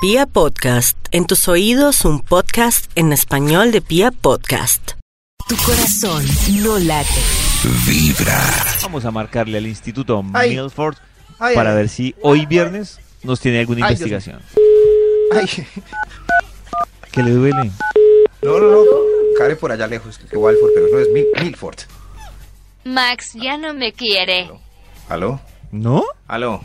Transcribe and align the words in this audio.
Pia 0.00 0.26
Podcast, 0.26 0.96
en 1.10 1.26
tus 1.26 1.48
oídos 1.48 2.04
un 2.04 2.20
podcast 2.20 2.90
en 2.94 3.12
español 3.12 3.72
de 3.72 3.80
Pia 3.80 4.10
Podcast. 4.12 4.92
Tu 5.48 5.56
corazón 5.56 6.24
no 6.62 6.78
late. 6.78 7.08
Vamos 8.82 9.04
a 9.04 9.10
marcarle 9.10 9.58
al 9.58 9.66
Instituto 9.66 10.22
Ay. 10.34 10.50
Milford 10.56 10.96
Ay, 11.38 11.54
para 11.54 11.70
ay, 11.70 11.76
ver 11.76 11.88
si 11.88 12.14
hoy 12.22 12.46
viernes 12.46 13.00
nos 13.22 13.40
tiene 13.40 13.60
alguna 13.60 13.86
Ay, 13.86 13.96
Dios 13.96 14.08
investigación. 14.10 14.42
ay. 15.34 15.66
¿Qué 17.10 17.22
le 17.22 17.30
duele? 17.32 17.70
No, 18.42 18.58
no, 18.58 18.70
no. 18.70 18.80
Care 19.36 19.56
por 19.56 19.72
allá 19.72 19.86
lejos, 19.86 20.18
que 20.18 20.36
Walford, 20.36 20.70
pero 20.74 20.86
no 20.92 20.98
es 20.98 21.08
Mil- 21.12 21.26
Milford. 21.40 21.78
Max 22.84 23.32
ya 23.34 23.56
no 23.56 23.74
me 23.74 23.92
quiere. 23.92 24.50
¿Aló? 25.08 25.40
¿No? 25.72 26.04
¿Aló? 26.26 26.62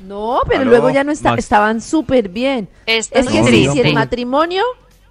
No, 0.00 0.40
pero 0.46 0.60
¿Aló? 0.62 0.70
luego 0.70 0.90
ya 0.90 1.04
no 1.04 1.12
está, 1.12 1.34
estaban 1.34 1.80
súper 1.80 2.28
bien. 2.28 2.68
Es 2.86 3.08
que 3.08 3.22
No, 3.22 3.46
sí, 3.46 3.68
si 3.72 3.80
el 3.80 3.94
matrimonio, 3.94 4.62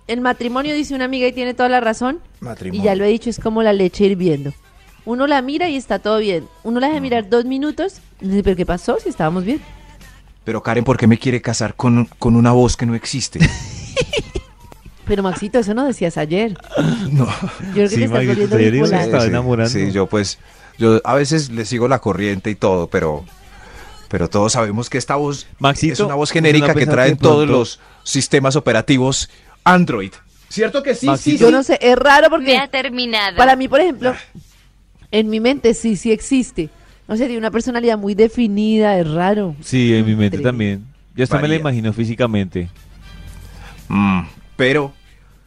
el 0.08 0.22
matrimonio 0.22 0.76
dice 0.76 0.94
una 0.94 1.06
amiga 1.06 1.28
y 1.28 1.34
tiene 1.34 1.54
toda 1.54 1.70
la 1.70 1.80
razón, 1.80 2.20
Matrimonio. 2.40 2.82
y 2.82 2.86
ya 2.86 2.96
lo 2.96 3.04
he 3.04 3.08
dicho, 3.10 3.30
es 3.30 3.40
como 3.40 3.64
la 3.64 3.74
leche 3.74 4.06
hirviendo. 4.06 4.54
Uno 5.06 5.28
la 5.28 5.42
mira 5.42 5.70
y 5.70 5.76
está 5.76 6.00
todo 6.00 6.18
bien. 6.20 6.48
Uno 6.64 6.80
la 6.80 6.88
deja 6.88 7.00
mirar 7.00 7.30
dos 7.30 7.46
minutos, 7.46 8.02
y 8.22 8.28
dice, 8.28 8.44
pero 8.44 8.56
¿qué 8.56 8.66
pasó? 8.66 8.98
Si 9.00 9.10
estábamos 9.10 9.44
bien. 9.44 9.62
Pero 10.44 10.62
Karen, 10.62 10.84
¿por 10.84 10.98
qué 10.98 11.08
me 11.08 11.18
quiere 11.18 11.42
casar 11.42 11.76
con, 11.76 12.06
con 12.20 12.36
una 12.36 12.52
voz 12.52 12.78
que 12.78 12.86
no 12.86 12.94
existe? 12.96 13.40
Pero 15.08 15.22
Maxito, 15.22 15.60
eso 15.60 15.74
no 15.76 15.86
decías 15.86 16.18
ayer. 16.18 16.58
No. 17.12 17.26
Yo 17.28 17.74
creo 17.74 17.90
que 17.90 17.90
Sí, 17.90 17.96
te 17.98 18.04
estás 18.06 18.26
Maxito, 18.26 18.48
volviendo 18.50 18.86
estaba 18.86 19.26
enamorando. 19.26 19.70
Sí, 19.72 19.92
yo 19.92 20.08
pues, 20.08 20.40
yo 20.80 21.00
a 21.04 21.14
veces 21.14 21.52
le 21.52 21.66
sigo 21.66 21.88
la 21.88 22.00
corriente 22.00 22.50
y 22.50 22.56
todo, 22.56 22.88
pero, 22.88 23.24
pero 24.10 24.30
todos 24.30 24.54
sabemos 24.54 24.90
que 24.90 24.98
esta 24.98 25.16
voz 25.16 25.48
Maxito, 25.60 25.94
es 25.94 26.00
una 26.00 26.16
voz 26.16 26.30
¿usted 26.30 26.42
no 26.42 26.48
genérica 26.48 26.74
que 26.74 26.86
traen 26.86 27.18
todos 27.18 27.48
los 27.48 27.80
sistemas 28.04 28.56
operativos 28.56 29.30
Android. 29.64 30.12
¿Cierto 30.50 30.84
que 30.84 30.96
sí? 30.96 31.06
Maxito, 31.08 31.38
sí, 31.38 31.42
Yo 31.42 31.48
sí. 31.48 31.54
no 31.54 31.64
sé, 31.64 31.78
es 31.82 31.96
raro 31.98 32.24
Me 32.30 32.30
porque 32.30 32.58
ha 32.58 32.68
terminado. 32.68 33.36
para 33.38 33.56
mí, 33.56 33.68
por 33.68 33.82
ejemplo, 33.82 34.14
en 35.12 35.30
mi 35.30 35.40
mente 35.40 35.74
sí, 35.74 35.96
sí 35.98 36.12
existe. 36.12 36.70
No 37.08 37.16
sé, 37.18 37.26
tiene 37.26 37.38
una 37.38 37.52
personalidad 37.52 37.98
muy 37.98 38.16
definida, 38.16 38.98
es 39.00 39.08
raro. 39.12 39.56
Sí, 39.62 39.94
en 39.96 40.06
mi 40.06 40.16
mente 40.16 40.40
también. 40.40 40.86
Yo 41.16 41.24
hasta 41.24 41.40
me 41.40 41.48
la 41.48 41.56
imagino 41.56 41.94
físicamente. 41.94 42.70
Mm, 43.88 44.22
pero 44.56 44.94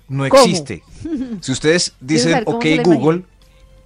no 0.08 0.28
¿Cómo? 0.28 0.42
existe. 0.42 0.82
Si 1.40 1.52
ustedes 1.52 1.94
dicen 2.00 2.42
OK 2.46 2.64
Google, 2.84 3.22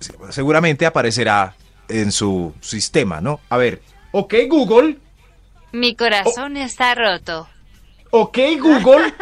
se- 0.00 0.14
seguramente 0.30 0.86
aparecerá 0.86 1.54
en 1.88 2.10
su 2.10 2.54
sistema, 2.60 3.20
¿no? 3.20 3.41
A 3.50 3.56
ver, 3.58 3.82
OK 4.12 4.34
Google, 4.48 4.98
Mi 5.72 5.94
corazón 5.96 6.56
está 6.56 6.94
roto. 6.94 7.48
OK 8.10 8.38
Google, 8.60 9.12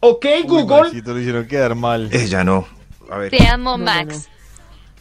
OK 0.00 0.26
Google. 0.46 1.02
lo 1.04 1.18
hicieron 1.18 1.46
quedar 1.46 1.74
mal. 1.74 2.08
Ella 2.12 2.44
no. 2.44 2.66
A 3.10 3.18
ver, 3.18 3.30
Te 3.30 3.46
amo, 3.46 3.76
No, 3.76 3.78
no, 3.78 3.84
Max. 3.84 4.28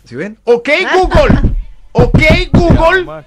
¿sí 0.04 0.16
ven? 0.16 0.38
OK 0.44 0.70
Google, 0.94 1.56
OK 1.94 2.20
Google. 2.54 3.24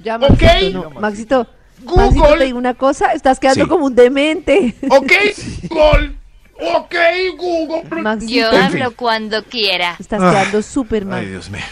Ya, 0.00 0.16
Ok. 0.16 0.28
Maxito, 0.30 0.90
no. 0.94 1.00
Maxito, 1.00 1.46
Google. 1.82 2.04
Maxito, 2.06 2.38
te 2.38 2.44
digo 2.44 2.58
una 2.58 2.74
cosa, 2.74 3.12
estás 3.12 3.38
quedando 3.40 3.64
Sí. 3.64 3.68
como 3.70 3.86
un 3.86 3.94
demente. 3.94 4.74
OK 4.90 5.12
Google, 5.70 6.12
OK 6.60 6.94
Google. 7.36 8.02
Maxito, 8.02 8.32
Yo 8.32 8.46
En 8.52 8.70
fin. 8.70 8.82
hablo 8.82 8.96
cuando 8.96 9.42
quiera. 9.44 9.96
estás 9.98 10.20
Ah. 10.22 10.30
quedando 10.30 10.60
súper 10.62 11.02
Ay, 11.04 11.08
mal. 11.08 11.26
Dios 11.28 11.48
mío. 11.50 11.62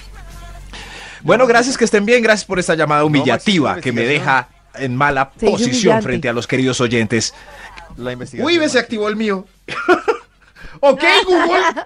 Bueno, 1.26 1.46
gracias 1.46 1.76
que 1.76 1.84
estén 1.84 2.06
bien. 2.06 2.22
Gracias 2.22 2.44
por 2.46 2.58
esta 2.58 2.74
llamada 2.74 3.04
humillativa 3.04 3.80
que 3.80 3.92
me 3.92 4.02
deja 4.02 4.48
en 4.74 4.94
mala 4.96 5.30
posición 5.30 6.02
frente 6.02 6.28
a 6.28 6.32
los 6.32 6.46
queridos 6.46 6.80
oyentes. 6.80 7.34
La 7.96 8.12
investigación. 8.12 8.46
Uy, 8.46 8.58
ve, 8.58 8.68
se 8.68 8.78
activó 8.78 9.08
el 9.08 9.16
mío. 9.16 9.46
ok, 10.80 11.02
Google. 11.24 11.84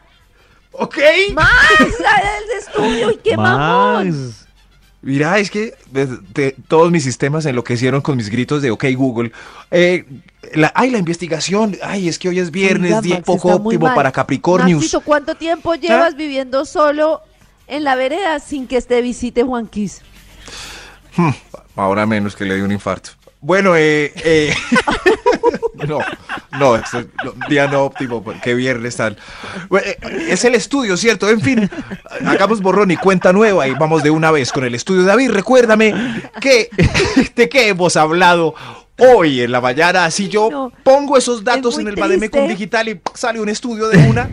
Ok. 0.72 0.98
Max, 1.34 1.50
sale 1.78 2.30
del 2.48 2.58
estudio 2.58 3.10
y 3.12 3.16
qué 3.18 3.36
mamón. 3.36 4.34
Mira, 5.02 5.38
es 5.38 5.50
que 5.50 5.74
de- 5.90 6.06
de- 6.34 6.56
todos 6.68 6.90
mis 6.90 7.02
sistemas 7.04 7.46
enloquecieron 7.46 8.02
con 8.02 8.16
mis 8.18 8.28
gritos 8.28 8.60
de 8.60 8.70
OK 8.70 8.84
Google. 8.94 9.32
Eh, 9.70 10.04
la, 10.52 10.70
ay, 10.74 10.90
la 10.90 10.98
investigación. 10.98 11.76
Ay, 11.82 12.08
es 12.08 12.18
que 12.18 12.28
hoy 12.28 12.38
es 12.38 12.50
viernes, 12.50 12.90
Oiga, 12.90 13.00
día 13.00 13.14
Max, 13.16 13.24
poco 13.26 13.48
óptimo 13.54 13.86
para 13.94 14.12
Capricornius. 14.12 14.76
Maxito, 14.82 15.00
¿cuánto 15.00 15.34
tiempo 15.36 15.74
llevas 15.74 16.14
viviendo 16.16 16.66
solo 16.66 17.22
en 17.70 17.84
la 17.84 17.94
vereda 17.96 18.38
sin 18.40 18.66
que 18.66 18.80
te 18.82 19.00
visite 19.02 19.42
Juan 19.42 19.66
Quis? 19.66 20.02
Hmm, 21.16 21.30
ahora 21.76 22.06
menos 22.06 22.36
que 22.36 22.44
le 22.44 22.54
dio 22.56 22.64
un 22.64 22.72
infarto. 22.72 23.10
Bueno, 23.40 23.74
eh, 23.74 24.12
eh, 24.22 24.54
no, 25.88 25.98
no, 26.58 26.76
este 26.76 26.98
es 26.98 27.06
no, 27.24 27.32
día 27.48 27.66
no 27.68 27.84
óptimo, 27.84 28.22
porque 28.22 28.54
viernes 28.54 28.96
tal. 28.96 29.16
Bueno, 29.68 29.86
eh, 29.88 29.96
Es 30.28 30.44
el 30.44 30.54
estudio, 30.54 30.96
¿cierto? 30.96 31.28
En 31.30 31.40
fin, 31.40 31.70
hagamos 32.26 32.60
borrón 32.60 32.90
y 32.90 32.96
cuenta 32.96 33.32
nueva 33.32 33.66
y 33.66 33.72
vamos 33.72 34.02
de 34.02 34.10
una 34.10 34.30
vez 34.30 34.52
con 34.52 34.64
el 34.64 34.74
estudio. 34.74 35.04
David, 35.04 35.30
recuérdame 35.30 35.94
que, 36.40 36.68
de 37.34 37.48
qué 37.48 37.68
hemos 37.68 37.96
hablado 37.96 38.54
hoy 38.98 39.40
en 39.40 39.52
la 39.52 39.60
mañana. 39.62 40.10
Si 40.10 40.28
yo 40.28 40.50
No, 40.50 40.72
pongo 40.82 41.16
esos 41.16 41.42
datos 41.42 41.78
en 41.78 41.88
el 41.88 41.96
Bademecum. 41.96 42.46
Digital 42.46 42.88
y 42.90 43.00
sale 43.14 43.40
un 43.40 43.48
estudio 43.48 43.88
de 43.88 43.96
una. 44.06 44.28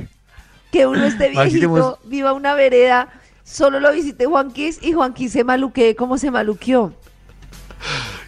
Que 0.69 0.85
uno 0.85 1.05
esté 1.05 1.29
viejito, 1.29 1.63
hemos- 1.65 1.97
viva 2.03 2.33
una 2.33 2.53
vereda, 2.55 3.07
solo 3.49 3.79
lo 3.79 3.91
visite 3.93 4.25
Juan 4.25 4.51
Quis 4.51 4.79
y 4.81 4.93
Juan 4.93 5.13
Quis 5.13 5.31
se 5.31 5.43
maluquee 5.43 5.95
como 5.95 6.17
se 6.17 6.29
maluqueó. 6.31 6.93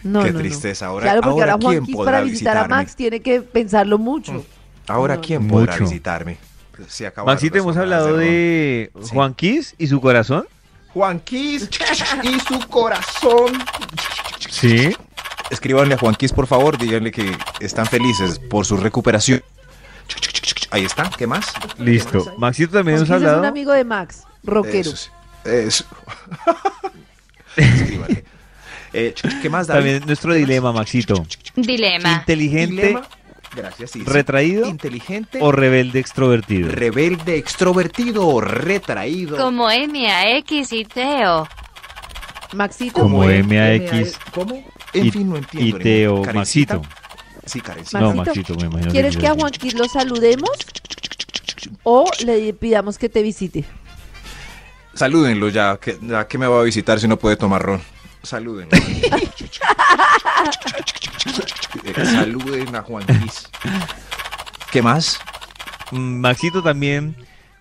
No, 0.04 0.24
Qué 0.24 0.32
no, 0.32 0.40
tristeza. 0.40 0.86
Ahora- 0.88 1.04
claro, 1.04 1.22
porque 1.22 1.42
ahora 1.42 1.54
ahora, 1.54 1.62
Juan 1.64 1.74
¿quién 1.76 1.86
Quis 1.86 1.96
podrá 1.96 2.12
para 2.14 2.24
visitar 2.24 2.58
a? 2.58 2.68
Max 2.68 2.96
tiene 2.96 3.20
que 3.22 3.42
pensarlo 3.42 3.98
mucho. 3.98 4.44
Ahora, 4.88 5.16
No, 5.16 5.22
¿quién 5.22 5.48
podrá 5.48 5.74
Mucho. 5.74 5.84
visitarme? 5.86 6.38
Acabaron 7.06 7.26
Maxito, 7.36 7.58
hemos 7.58 7.76
hablado 7.76 8.16
de 8.16 8.90
Sí. 9.02 9.10
Juan 9.12 9.34
Kiss 9.34 9.76
y 9.78 9.88
su 9.88 10.00
corazón. 10.00 10.48
Juan 10.94 11.20
Quis 11.20 11.70
y 12.24 12.40
su 12.40 12.60
corazón. 12.70 13.52
Sí. 14.50 14.96
Escríbanle 15.52 15.96
a 15.96 15.98
Juan 15.98 16.16
Quis, 16.16 16.32
por 16.32 16.48
favor, 16.48 16.78
díganle 16.78 17.12
que 17.12 17.36
están 17.60 17.86
felices 17.86 18.40
por 18.40 18.66
su 18.66 18.78
recuperación. 18.78 19.44
Ahí 20.72 20.86
está, 20.86 21.10
¿qué 21.18 21.28
más? 21.28 21.48
Listo. 21.78 22.34
Maxito 22.38 22.72
también 22.74 22.98
hemos 22.98 23.10
Quis 23.10 23.16
es 23.18 23.22
un 23.22 23.28
hablado. 23.28 23.48
amigo 23.48 23.72
de 23.74 23.84
Max, 23.84 24.24
rockero. 24.44 24.90
Eso. 24.92 24.96
sí, 24.96 25.50
Eso. 25.50 25.86
Escríbanle. 27.56 28.24
Eh, 28.94 29.14
¿Qué 29.42 29.50
más, 29.50 29.68
David? 29.68 29.82
También 29.82 30.06
nuestro 30.08 30.34
dilema, 30.34 30.72
Maxito. 30.72 31.26
Dilema. 31.56 32.14
Inteligente 32.20 32.82
Dilema. 32.88 33.08
Gracias, 33.56 33.92
sí, 33.92 34.00
sí. 34.00 34.06
retraído 34.06 34.68
Inteligente. 34.68 35.40
o 35.42 35.52
rebelde 35.52 36.00
extrovertido. 36.00 36.70
rebelde, 36.72 37.36
extrovertido 37.38 38.28
o 38.28 38.42
retraído. 38.42 39.38
Como 39.38 39.70
M 39.70 40.08
A 40.12 40.38
X 40.38 40.72
y 40.74 40.86
Teo. 40.86 41.48
Maxito, 42.54 43.02
Como 43.02 43.24
es? 43.30 43.46
MAX 43.46 44.18
¿Cómo? 44.34 44.64
En 44.94 45.06
y- 45.06 45.12
fin, 45.12 45.30
no 45.30 45.38
entiendo. 45.38 45.78
y 45.78 45.84
Teo 45.84 46.22
Karencita. 46.24 46.76
Maxito. 46.78 46.96
Sí, 47.46 47.62
Karencita. 47.62 48.00
No, 48.00 48.14
Maxito, 48.14 48.56
me 48.56 48.68
imagino. 48.68 48.92
¿quieres 48.92 49.14
yo 49.16 49.20
que 49.20 49.28
a 49.28 49.34
sí. 49.34 49.40
Juan 49.40 49.52
Quis 49.52 49.74
lo 49.76 49.86
saludemos 49.88 50.50
o 51.84 52.06
le 52.26 52.54
pidamos 52.54 52.98
que 52.98 53.10
te 53.10 53.22
visite? 53.22 53.66
Salúdenlo 55.00 55.48
ya 55.48 55.78
que, 55.78 55.98
ya 56.02 56.28
que 56.28 56.38
me 56.38 56.46
va 56.46 56.60
a 56.60 56.64
visitar 56.64 57.00
si 57.00 57.08
no 57.08 57.16
puede 57.18 57.38
tomar 57.38 57.62
ron. 57.62 57.82
Salúdenlo. 58.22 58.76
Eh, 61.86 61.94
Saluden 62.06 62.76
a 62.76 62.82
Juan 62.82 63.06
Luis. 63.08 63.48
¿Qué 64.72 64.82
más? 64.82 65.18
Mm, 65.92 66.20
Maxito 66.20 66.62
también, 66.62 67.16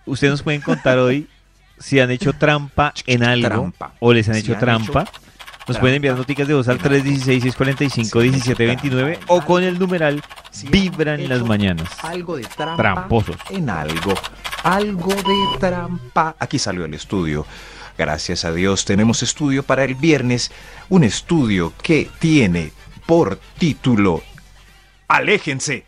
ustedes 0.05 0.31
nos 0.31 0.43
pueden 0.43 0.59
contar 0.59 0.97
hoy 0.99 1.29
si 1.79 2.01
han 2.01 2.11
hecho 2.11 2.33
trampa 2.33 2.93
en 3.05 3.23
algo 3.23 3.47
Trampa. 3.47 3.93
o 3.99 4.11
les 4.11 4.27
han 4.27 4.33
Si 4.35 4.41
hecho 4.41 4.55
han 4.55 4.59
trampa. 4.59 5.03
hecho 5.03 5.11
Nos 5.11 5.65
trampa 5.65 5.79
pueden 5.79 5.95
enviar 5.95 6.17
noticas 6.17 6.45
de 6.45 6.55
voz 6.55 6.67
al 6.67 6.77
316-645-1729 6.79 9.17
o 9.27 9.39
con 9.45 9.63
el 9.63 9.79
numeral 9.79 10.21
Si 10.51 10.67
Vibran 10.67 11.25
las 11.29 11.41
mañanas. 11.43 11.87
Algo 12.03 12.35
de 12.35 12.43
trampa. 12.43 12.75
Tramposos. 12.83 13.37
En 13.49 13.69
algo. 13.69 14.13
Algo 14.63 15.13
de 15.13 15.57
trampa. 15.59 16.35
Aquí 16.39 16.59
salió 16.59 16.85
el 16.85 16.93
estudio. 16.93 17.45
Gracias 17.97 18.45
a 18.45 18.51
Dios 18.53 18.85
tenemos 18.85 19.23
estudio 19.23 19.63
para 19.63 19.83
el 19.83 19.95
viernes. 19.95 20.51
Un 20.89 21.03
estudio 21.03 21.73
que 21.81 22.09
tiene 22.19 22.71
por 23.05 23.39
título 23.57 24.21
Aléjense. 25.07 25.85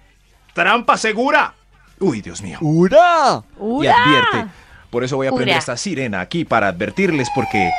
Trampa 0.53 0.97
segura. 0.97 1.53
Uy, 1.99 2.21
Dios 2.21 2.41
mío. 2.41 2.57
¡Ura! 2.61 3.43
y 3.55 3.59
¡Ura! 3.59 3.93
advierte. 4.03 4.51
Por 4.89 5.03
eso 5.03 5.15
voy 5.15 5.27
a 5.27 5.31
prender 5.31 5.49
Ura. 5.53 5.59
esta 5.59 5.77
sirena 5.77 6.19
aquí 6.21 6.43
para 6.43 6.67
advertirles 6.69 7.29
porque 7.35 7.67
eh, 7.67 7.71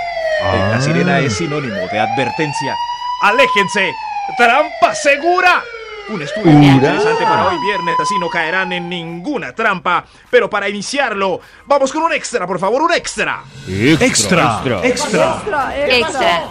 la 0.42 0.76
Ah. 0.76 0.80
sirena 0.80 1.18
es 1.18 1.34
sinónimo 1.36 1.74
de 1.90 1.98
advertencia. 2.00 2.74
¡Aléjense! 3.22 3.92
¡Trampa 4.38 4.94
segura! 4.94 5.62
Un 6.08 6.20
estudio 6.20 6.50
muy 6.52 6.66
interesante 6.66 7.22
para 7.24 7.48
hoy 7.48 7.56
viernes, 7.64 7.94
así 8.00 8.14
no 8.18 8.28
caerán 8.28 8.72
en 8.72 8.88
ninguna 8.88 9.54
trampa. 9.54 10.04
Pero 10.30 10.50
para 10.50 10.68
iniciarlo, 10.68 11.40
vamos 11.66 11.92
con 11.92 12.02
un 12.02 12.12
extra, 12.12 12.46
por 12.46 12.58
favor, 12.58 12.82
un 12.82 12.92
extra. 12.92 13.42
Extra. 13.68 14.60
Extra. 14.82 14.86
Extra, 14.86 15.34
extra. 15.76 15.96
Extra. 15.96 16.42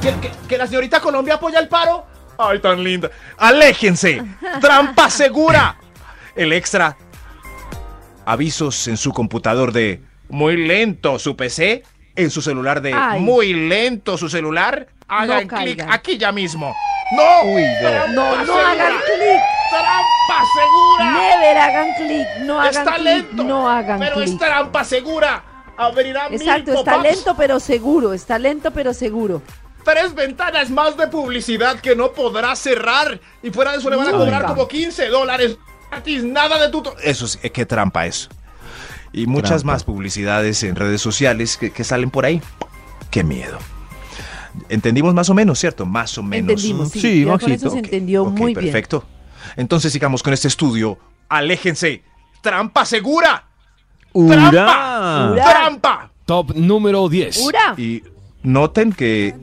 ¿Que, 0.00 0.14
que- 0.20 0.32
que 0.48 0.58
la 0.58 0.66
señorita 0.66 1.00
Colombia 1.00 1.34
apoya 1.34 1.58
el 1.58 1.68
paro? 1.68 2.06
Ay, 2.38 2.60
tan 2.60 2.82
linda. 2.82 3.10
Aléjense. 3.36 4.22
Trampa 4.60 5.10
segura. 5.10 5.76
El 6.36 6.52
extra. 6.52 6.96
Avisos 8.24 8.86
en 8.88 8.96
su 8.96 9.12
computador 9.12 9.72
de 9.72 10.00
muy 10.28 10.56
lento 10.56 11.18
su 11.18 11.36
PC. 11.36 11.82
En 12.14 12.30
su 12.30 12.42
celular 12.42 12.80
de 12.80 12.92
Ay. 12.94 13.20
muy 13.20 13.52
lento 13.54 14.16
su 14.16 14.28
celular. 14.28 14.86
Hagan 15.08 15.46
No 15.48 15.56
clic 15.58 15.84
aquí 15.88 16.16
ya 16.18 16.32
mismo. 16.32 16.74
¡No! 17.12 17.42
Uy, 17.44 17.62
no. 18.12 18.44
No, 18.44 18.58
hagan 18.58 18.92
clic. 18.92 19.40
¡Trampa 19.70 20.44
segura! 20.54 21.12
Never 21.12 21.58
hagan 21.58 21.94
clic. 21.94 22.26
No 22.40 22.60
hagan 22.60 22.74
Está 22.74 22.94
clic. 22.94 23.04
lento. 23.04 23.44
No 23.44 23.68
hagan 23.68 23.98
pero 23.98 24.20
es 24.20 24.30
clic. 24.30 24.38
trampa 24.40 24.84
segura. 24.84 25.44
Abrirá 25.76 26.28
mil 26.28 26.40
Exacto, 26.40 26.72
está 26.74 26.98
lento 26.98 27.34
pero 27.36 27.60
seguro. 27.60 28.12
Está 28.12 28.38
lento 28.38 28.70
pero 28.72 28.92
seguro. 28.92 29.42
Tres 29.84 30.14
ventanas 30.14 30.70
más 30.70 30.96
de 30.96 31.06
publicidad 31.06 31.80
que 31.80 31.94
no 31.96 32.12
podrá 32.12 32.54
cerrar. 32.56 33.20
Y 33.42 33.50
fuera 33.50 33.72
de 33.72 33.78
eso 33.78 33.88
le 33.88 33.96
van 33.96 34.08
a 34.08 34.12
cobrar 34.12 34.44
como 34.46 34.66
15 34.68 35.06
dólares 35.08 35.56
gratis. 35.90 36.24
Nada 36.24 36.58
de 36.60 36.68
tuto. 36.70 36.94
Eso 37.02 37.26
sí, 37.26 37.38
eh, 37.42 37.50
qué 37.50 37.64
trampa 37.64 38.04
eso. 38.06 38.28
Y 39.12 39.26
muchas 39.26 39.62
Trampa. 39.62 39.72
más 39.72 39.84
publicidades 39.84 40.62
en 40.62 40.76
redes 40.76 41.00
sociales 41.00 41.56
que, 41.56 41.70
que 41.72 41.84
salen 41.84 42.10
por 42.10 42.26
ahí. 42.26 42.42
Qué 43.10 43.24
miedo. 43.24 43.58
Entendimos 44.68 45.14
más 45.14 45.28
o 45.30 45.34
menos, 45.34 45.58
¿cierto? 45.58 45.86
Más 45.86 46.16
o 46.18 46.22
menos. 46.22 46.50
Entendimos, 46.50 46.90
sí. 46.90 47.00
Sí, 47.00 47.20
ya 47.20 47.24
con 47.24 47.32
Maxito. 47.32 47.54
eso 47.54 47.70
se 47.70 47.78
entendió 47.78 48.24
muy 48.24 48.54
bien. 48.54 48.64
perfecto. 48.66 49.04
Entonces 49.56 49.92
sigamos 49.92 50.22
con 50.22 50.32
este 50.32 50.48
estudio. 50.48 50.98
Aléjense. 51.28 52.02
Trampa 52.40 52.84
segura. 52.84 53.44
¡Ura! 54.12 55.30
Ura. 55.32 55.44
Trampa. 55.50 56.10
Top 56.24 56.54
número 56.54 57.08
10. 57.08 57.38
¡Ura! 57.38 57.74
Y 57.76 58.02
noten 58.42 58.92
que 58.92 59.34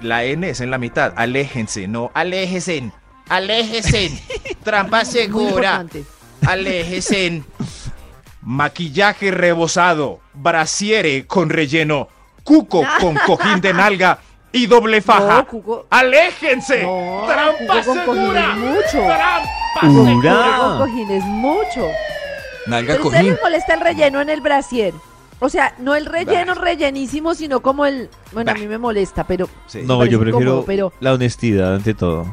la 0.00 0.24
N 0.24 0.48
es 0.48 0.60
en 0.60 0.70
la 0.70 0.78
mitad. 0.78 1.12
Aléjense, 1.16 1.88
no 1.88 2.10
aléjense. 2.14 2.90
Aléjense. 3.28 4.22
Trampa 4.64 5.04
segura. 5.04 5.86
Aléjense. 6.46 7.42
Maquillaje 8.42 9.30
rebosado. 9.30 10.20
Brasiere 10.34 11.26
con 11.26 11.48
relleno. 11.50 12.08
Cuco 12.42 12.82
con 13.00 13.16
cojín 13.26 13.60
de 13.60 13.72
nalga 13.72 14.18
y 14.54 14.66
doble 14.66 15.02
faja. 15.02 15.38
No, 15.38 15.46
cuco- 15.46 15.86
¡Aléjense! 15.90 16.82
No, 16.84 17.24
¡Trampa 17.26 17.82
cuco 17.82 17.84
con 17.84 18.04
cojín 18.06 18.22
segura! 18.22 18.50
es 18.52 18.56
mucho. 18.58 19.06
¡Trampa 19.06 20.00
Ura. 20.00 20.04
segura! 20.10 20.56
Con 20.58 20.78
cojín 20.78 21.08
mucho. 21.28 21.88
Nalga 22.66 22.94
Pero 22.94 23.04
ustedes 23.06 23.24
les 23.26 23.42
molesta 23.42 23.74
el 23.74 23.80
relleno 23.80 24.20
en 24.22 24.30
el 24.30 24.40
brasier. 24.40 24.94
O 25.40 25.48
sea, 25.50 25.74
no 25.78 25.94
el 25.94 26.06
relleno 26.06 26.54
rellenísimo, 26.54 27.34
sino 27.34 27.60
como 27.60 27.84
el... 27.84 28.08
Bueno, 28.32 28.52
a 28.52 28.54
mí 28.54 28.66
me 28.66 28.78
molesta, 28.78 29.24
pero... 29.26 29.48
Sí. 29.66 29.78
me 29.78 29.84
No, 29.84 29.98
parece 29.98 30.12
yo 30.12 30.20
prefiero 30.20 30.64
pero, 30.64 30.92
la 31.00 31.12
honestidad 31.12 31.74
ante 31.74 31.92
todo. 31.92 32.32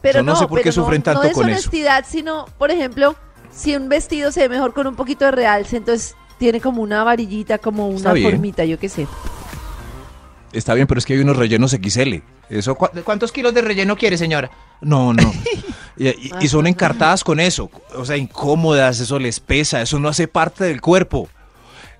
pero 0.00 0.20
Yo 0.20 0.22
no 0.22 0.36
sé 0.36 0.46
por 0.46 0.62
qué 0.62 0.72
sufren 0.72 1.02
tanto 1.02 1.22
no 1.22 1.28
es 1.28 1.34
con 1.34 1.42
eso. 1.50 1.52
honestidad, 1.58 2.06
sino, 2.08 2.46
por 2.56 2.70
ejemplo, 2.70 3.16
si 3.52 3.76
un 3.76 3.88
vestido 3.90 4.32
se 4.32 4.42
ve 4.42 4.48
mejor 4.48 4.72
con 4.72 4.86
un 4.86 4.94
poquito 4.96 5.26
de 5.26 5.32
realce, 5.32 5.76
entonces 5.76 6.14
tiene 6.38 6.60
como 6.60 6.80
una 6.80 7.04
varillita, 7.04 7.58
como 7.58 7.88
una 7.88 8.14
formita, 8.14 8.64
yo 8.64 8.78
qué 8.78 8.88
sé. 8.88 9.06
Está 10.52 10.74
bien, 10.74 10.86
pero 10.86 10.98
es 10.98 11.06
que 11.06 11.14
hay 11.14 11.20
unos 11.20 11.36
rellenos 11.36 11.70
XL. 11.72 12.16
Eso, 12.48 12.74
¿cu- 12.74 12.88
¿Cuántos 13.04 13.30
kilos 13.32 13.54
de 13.54 13.62
relleno 13.62 13.96
quiere, 13.96 14.18
señora? 14.18 14.50
No, 14.80 15.12
no. 15.12 15.32
y, 15.96 16.08
y- 16.08 16.30
y 16.40 16.48
son 16.48 16.66
encartadas 16.66 17.22
con 17.22 17.38
eso. 17.40 17.70
O 17.94 18.04
sea, 18.04 18.16
incómodas, 18.16 18.98
eso 19.00 19.18
les 19.18 19.38
pesa, 19.40 19.80
eso 19.82 20.00
no 20.00 20.08
hace 20.08 20.26
parte 20.26 20.64
del 20.64 20.80
cuerpo. 20.80 21.28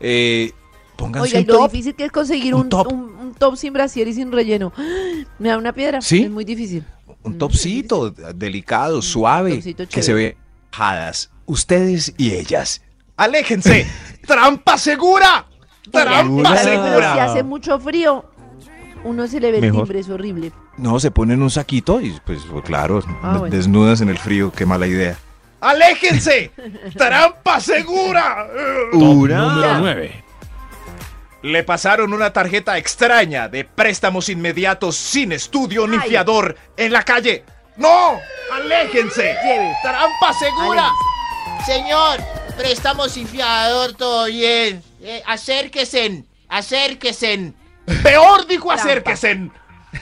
Eh, 0.01 0.53
pónganse 0.97 1.29
Oiga, 1.29 1.41
y 1.41 1.45
lo 1.45 1.55
top. 1.59 1.71
difícil 1.71 1.95
que 1.95 2.05
es 2.07 2.13
conseguir 2.13 2.55
un 2.55 2.63
un, 2.63 2.69
top. 2.69 2.93
un- 2.93 3.15
un 3.21 3.35
top 3.35 3.57
sin 3.57 3.73
brasier 3.73 4.09
y 4.09 4.15
sin 4.15 4.33
relleno. 4.33 4.73
Me 5.39 5.51
da 5.51 5.59
una 5.59 5.73
piedra. 5.73 6.01
¿Sí? 6.01 6.25
Es 6.25 6.31
muy 6.31 6.45
difícil. 6.45 6.85
Un 7.23 7.35
Mm, 7.35 7.39
topcito 7.39 8.11
delicado, 8.11 9.03
suave, 9.03 9.57
topcito 9.57 9.87
que 9.89 10.03
se 10.03 10.15
ve 10.15 10.37
jadas. 10.73 11.31
Ustedes 11.47 12.15
y 12.17 12.33
ellas. 12.33 12.81
¡Aléjense! 13.17 13.87
¡Trampa 14.27 14.79
segura! 14.79 15.47
¡Trampa 15.91 16.57
segura! 16.57 17.13
si 17.13 17.19
hace 17.19 17.43
mucho 17.43 17.79
frío, 17.79 18.25
uno 19.05 19.27
se 19.27 19.41
le 19.41 19.53
ve 19.53 19.59
el 19.59 19.73
timbre, 19.73 20.01
es 20.01 20.09
horrible. 20.09 20.53
No, 20.77 21.01
se 21.01 21.11
ponen 21.11 21.43
un 21.43 21.51
saquito 21.51 22.01
y 22.01 22.19
pues 22.25 22.41
claro, 22.65 23.01
Ah, 23.23 23.37
bueno. 23.39 23.55
desnudas 23.55 24.01
en 24.01 24.09
el 24.09 24.19
frío, 24.19 24.53
qué 24.53 24.67
mala 24.67 24.87
idea. 24.87 25.17
¡Aléjense! 25.61 26.51
¡Trampa 26.97 27.61
segura! 27.61 28.47
¡Ura! 28.93 29.39
número 29.39 29.79
9. 29.81 30.25
Le 31.43 31.63
pasaron 31.65 32.13
una 32.13 32.33
tarjeta 32.33 32.77
extraña 32.77 33.49
de 33.49 33.65
préstamos 33.65 34.29
inmediatos 34.29 34.97
sin 34.97 35.33
estudio 35.33 35.87
ni 35.87 35.97
Ay. 35.97 36.09
fiador 36.11 36.57
en 36.77 36.93
la 36.93 37.03
calle. 37.03 37.45
¡No! 37.77 38.19
¡Aléjense! 38.53 39.35
Lleve. 39.43 39.75
¡Trampa 39.83 40.33
segura! 40.39 40.91
Señor, 41.65 42.19
préstamos 42.57 43.13
sin 43.13 43.27
fiador, 43.27 43.93
todo 43.95 44.27
bien. 44.27 44.83
Eh, 45.03 45.23
acérquese, 45.27 46.25
acérquese. 46.49 47.53
¡Peor 48.03 48.47
dijo 48.47 48.71
acérquese! 48.71 49.51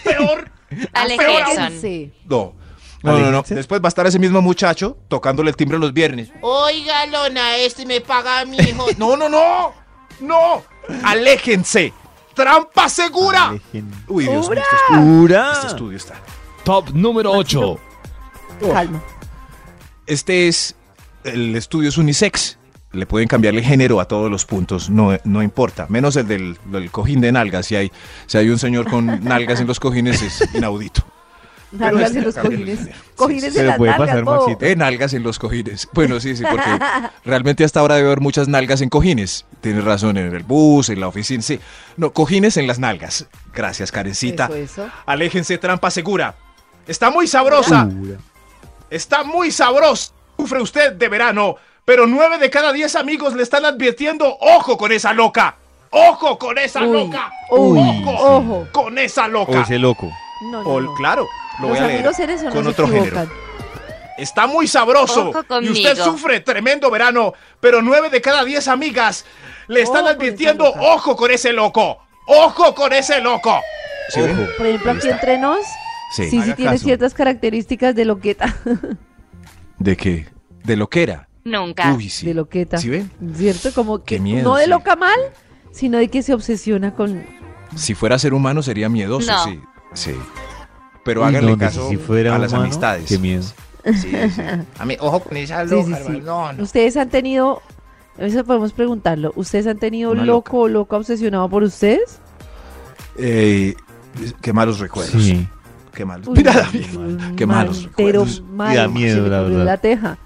¡Peor! 0.04 0.50
Aléjense. 0.92 2.12
No. 2.24 2.54
No, 3.02 3.16
no, 3.18 3.30
no. 3.30 3.44
Después 3.48 3.80
va 3.80 3.86
a 3.86 3.88
estar 3.88 4.06
ese 4.06 4.18
mismo 4.18 4.42
muchacho 4.42 4.98
tocándole 5.08 5.50
el 5.50 5.56
timbre 5.56 5.78
los 5.78 5.92
viernes. 5.92 6.30
Oiga, 6.40 7.06
Lona, 7.06 7.56
este 7.56 7.86
me 7.86 8.00
paga 8.00 8.40
a 8.40 8.44
mi 8.44 8.56
hijo. 8.56 8.86
¡No, 8.98 9.16
no, 9.16 9.28
no! 9.28 9.72
¡No! 10.20 10.64
¡Aléjense! 11.04 11.92
¡Trampa 12.34 12.88
segura! 12.88 13.50
Alejen- 13.50 13.92
Uy, 14.08 14.24
Dios 14.26 14.50
mío, 14.50 14.58
este 14.60 15.52
este 15.52 15.66
estudio 15.68 15.96
está. 15.96 16.14
Top 16.64 16.90
número 16.90 17.30
8. 17.32 17.78
Calma. 18.72 19.02
Este 20.06 20.48
es. 20.48 20.74
El 21.24 21.54
estudio 21.56 21.88
es 21.88 21.98
unisex. 21.98 22.57
Le 22.98 23.06
pueden 23.06 23.28
cambiar 23.28 23.54
el 23.54 23.62
género 23.62 24.00
a 24.00 24.04
todos 24.06 24.30
los 24.30 24.44
puntos, 24.44 24.90
no, 24.90 25.16
no 25.24 25.42
importa. 25.42 25.86
Menos 25.88 26.16
el 26.16 26.26
del, 26.28 26.58
del 26.66 26.90
cojín 26.90 27.20
de 27.20 27.32
nalgas. 27.32 27.66
Si 27.66 27.76
hay, 27.76 27.90
si 28.26 28.36
hay 28.38 28.50
un 28.50 28.58
señor 28.58 28.90
con 28.90 29.06
nalgas 29.24 29.60
en 29.60 29.66
los 29.66 29.80
cojines, 29.80 30.20
es 30.22 30.54
inaudito. 30.54 31.02
Nalgas 31.70 32.16
en 32.16 32.24
los 32.24 32.34
cojines. 32.34 32.80
es- 32.80 32.86
sí, 32.86 32.90
Cojines 33.14 33.52
sí, 33.52 33.58
en 33.60 33.66
las 33.66 33.76
puede 33.76 33.92
nalgas, 33.92 34.22
pasar. 34.24 34.56
Eh, 34.62 34.74
nalgas 34.76 35.12
en 35.12 35.22
los 35.22 35.38
cojines. 35.38 35.86
Bueno, 35.92 36.18
sí, 36.18 36.34
sí, 36.34 36.42
porque 36.50 36.78
realmente 37.26 37.62
hasta 37.62 37.80
ahora 37.80 37.96
debe 37.96 38.06
haber 38.08 38.20
muchas 38.20 38.48
nalgas 38.48 38.80
en 38.80 38.88
cojines. 38.88 39.44
Tienes 39.60 39.84
razón, 39.84 40.16
en 40.16 40.34
el 40.34 40.44
bus, 40.44 40.88
en 40.88 40.98
la 41.00 41.08
oficina, 41.08 41.42
sí. 41.42 41.60
No, 41.98 42.12
cojines 42.14 42.56
en 42.56 42.66
las 42.66 42.78
nalgas. 42.78 43.26
Gracias, 43.52 43.92
Karencita. 43.92 44.46
Eso, 44.46 44.54
eso. 44.56 44.88
Aléjense, 45.04 45.58
trampa 45.58 45.90
segura. 45.90 46.36
Está 46.86 47.10
muy 47.10 47.26
sabrosa. 47.26 47.86
Está 48.90 49.22
muy 49.24 49.50
sabroso. 49.50 50.12
Sufre 50.38 50.62
usted 50.62 50.92
de 50.94 51.08
verano, 51.08 51.56
pero 51.88 52.06
nueve 52.06 52.36
de 52.36 52.50
cada 52.50 52.70
diez 52.74 52.94
amigos 52.96 53.32
le 53.34 53.42
están 53.42 53.64
advirtiendo, 53.64 54.36
ojo 54.42 54.76
con 54.76 54.92
esa 54.92 55.14
loca. 55.14 55.56
Ojo 55.90 56.38
con 56.38 56.58
esa 56.58 56.82
Uy, 56.82 56.92
loca. 57.06 57.32
uy, 57.50 57.78
ojo 58.06 58.10
ojo. 58.36 58.68
con 58.72 58.98
esa 58.98 59.24
O 59.24 59.28
loca. 59.28 59.62
ese 59.62 59.78
loco. 59.78 60.12
No, 60.52 60.62
no, 60.62 60.68
O- 60.68 60.80
no. 60.82 60.94
claro, 60.96 61.26
lo 61.60 61.68
Los 61.68 61.78
voy 61.78 61.78
a 61.78 61.86
leer 61.86 62.50
con 62.52 62.66
otro 62.66 62.88
género. 62.88 63.26
Está 64.18 64.46
muy 64.46 64.68
sabroso. 64.68 65.30
Ojo 65.30 65.60
Y 65.62 65.70
usted 65.70 65.96
sufre 65.96 66.40
tremendo 66.40 66.90
verano, 66.90 67.32
pero 67.58 67.80
nueve 67.80 68.10
de 68.10 68.20
cada 68.20 68.44
diez 68.44 68.68
amigas 68.68 69.24
le 69.66 69.80
están 69.80 70.02
Ojo 70.04 70.04
con 70.04 70.10
esa 70.12 70.20
advirtiendo, 70.26 70.64
loca. 70.66 70.80
ojo 70.82 71.16
con 71.16 71.30
ese 71.30 71.52
loco. 71.54 71.98
Ojo 72.26 72.74
con 72.74 72.92
ese 72.92 73.22
loco. 73.22 73.58
¿Sí 74.10 74.20
ven? 74.20 74.38
Ojo. 74.42 74.50
Por 74.58 74.66
ejemplo, 74.66 74.90
aquí 74.90 74.98
está. 75.08 75.14
entre 75.14 75.38
nos, 75.38 75.64
Sí, 76.12 76.28
sí, 76.28 76.52
tiene 76.54 76.76
ciertas 76.76 77.14
características 77.14 77.94
de 77.94 78.04
loqueta. 78.04 78.54
¿De 79.78 79.96
qué? 79.96 80.26
¿De 80.64 80.76
lo 80.76 80.90
que 80.90 81.02
era? 81.04 81.27
Nunca. 81.44 81.92
Uy, 81.94 82.08
sí. 82.08 82.26
De 82.26 82.34
loqueta. 82.34 82.78
¿Sí 82.78 82.88
ven? 82.88 83.10
¿Cierto? 83.34 83.72
Como 83.74 83.98
que 84.00 84.16
Qué 84.16 84.20
miedo, 84.20 84.42
no 84.50 84.56
de 84.56 84.64
sí. 84.64 84.70
loca 84.70 84.96
mal, 84.96 85.18
sino 85.70 85.98
de 85.98 86.08
que 86.08 86.22
se 86.22 86.34
obsesiona 86.34 86.94
con... 86.94 87.24
Si 87.74 87.94
fuera 87.94 88.18
ser 88.18 88.34
humano 88.34 88.62
sería 88.62 88.88
miedoso, 88.88 89.30
No. 89.30 89.44
sí. 89.44 89.60
Sí. 89.94 90.14
Pero 91.04 91.24
háganle 91.24 91.52
no, 91.52 91.58
caso 91.58 91.88
si 91.88 91.96
fuera 91.96 92.34
a 92.34 92.38
las 92.38 92.52
humano, 92.52 92.64
amistades. 92.66 93.06
Qué 93.08 93.18
miedo. 93.18 93.42
Sí, 93.42 93.54
sí. 93.94 94.42
A 94.78 94.84
mí, 94.84 94.96
ojo 95.00 95.20
con 95.20 95.36
esa 95.38 95.64
Sí, 95.66 95.70
loca, 95.74 95.86
sí, 95.86 95.94
sí. 95.94 96.00
hermano. 96.12 96.24
No, 96.24 96.52
no. 96.52 96.62
Ustedes 96.62 96.96
han 96.98 97.08
tenido... 97.08 97.62
Eso 98.18 98.44
podemos 98.44 98.72
preguntarlo. 98.72 99.32
¿Ustedes 99.36 99.66
han 99.68 99.78
tenido 99.78 100.10
Una 100.10 100.24
loco 100.24 100.58
o 100.62 100.68
loca 100.68 100.96
obsesionado 100.96 101.48
por 101.48 101.62
ustedes? 101.62 102.18
Eh, 103.16 103.74
qué 104.42 104.52
malos 104.52 104.80
recuerdos. 104.80 105.22
Sí. 105.22 105.48
Qué 105.94 106.04
malos. 106.04 106.28
Uy, 106.28 106.36
Mira, 106.38 106.52
David, 106.52 106.84
qué 107.36 107.46
mal, 107.46 107.56
malos 107.66 107.88
Pero 107.96 108.24
recuerdos. 108.24 108.42
mal, 108.52 108.76
da 108.76 108.88
miedo, 108.88 109.26
la 109.28 109.40
verdad. 109.42 109.64
la 109.64 109.76
teja. 109.78 110.18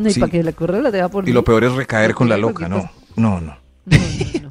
No, 0.00 0.08
y 0.08 0.12
Sí. 0.12 0.20
para 0.20 0.32
que 0.32 0.52
corra 0.54 0.78
la 0.80 0.90
teja 0.90 1.08
por 1.08 1.24
Y 1.24 1.26
mí. 1.28 1.32
lo 1.32 1.44
peor 1.44 1.64
es 1.64 1.72
recaer 1.72 2.14
con 2.14 2.28
la 2.28 2.36
loca, 2.36 2.68
no. 2.68 2.90
No, 3.16 3.40
no. 3.40 3.40
No, 3.40 3.40
no, 3.40 3.56
no. 4.44 4.50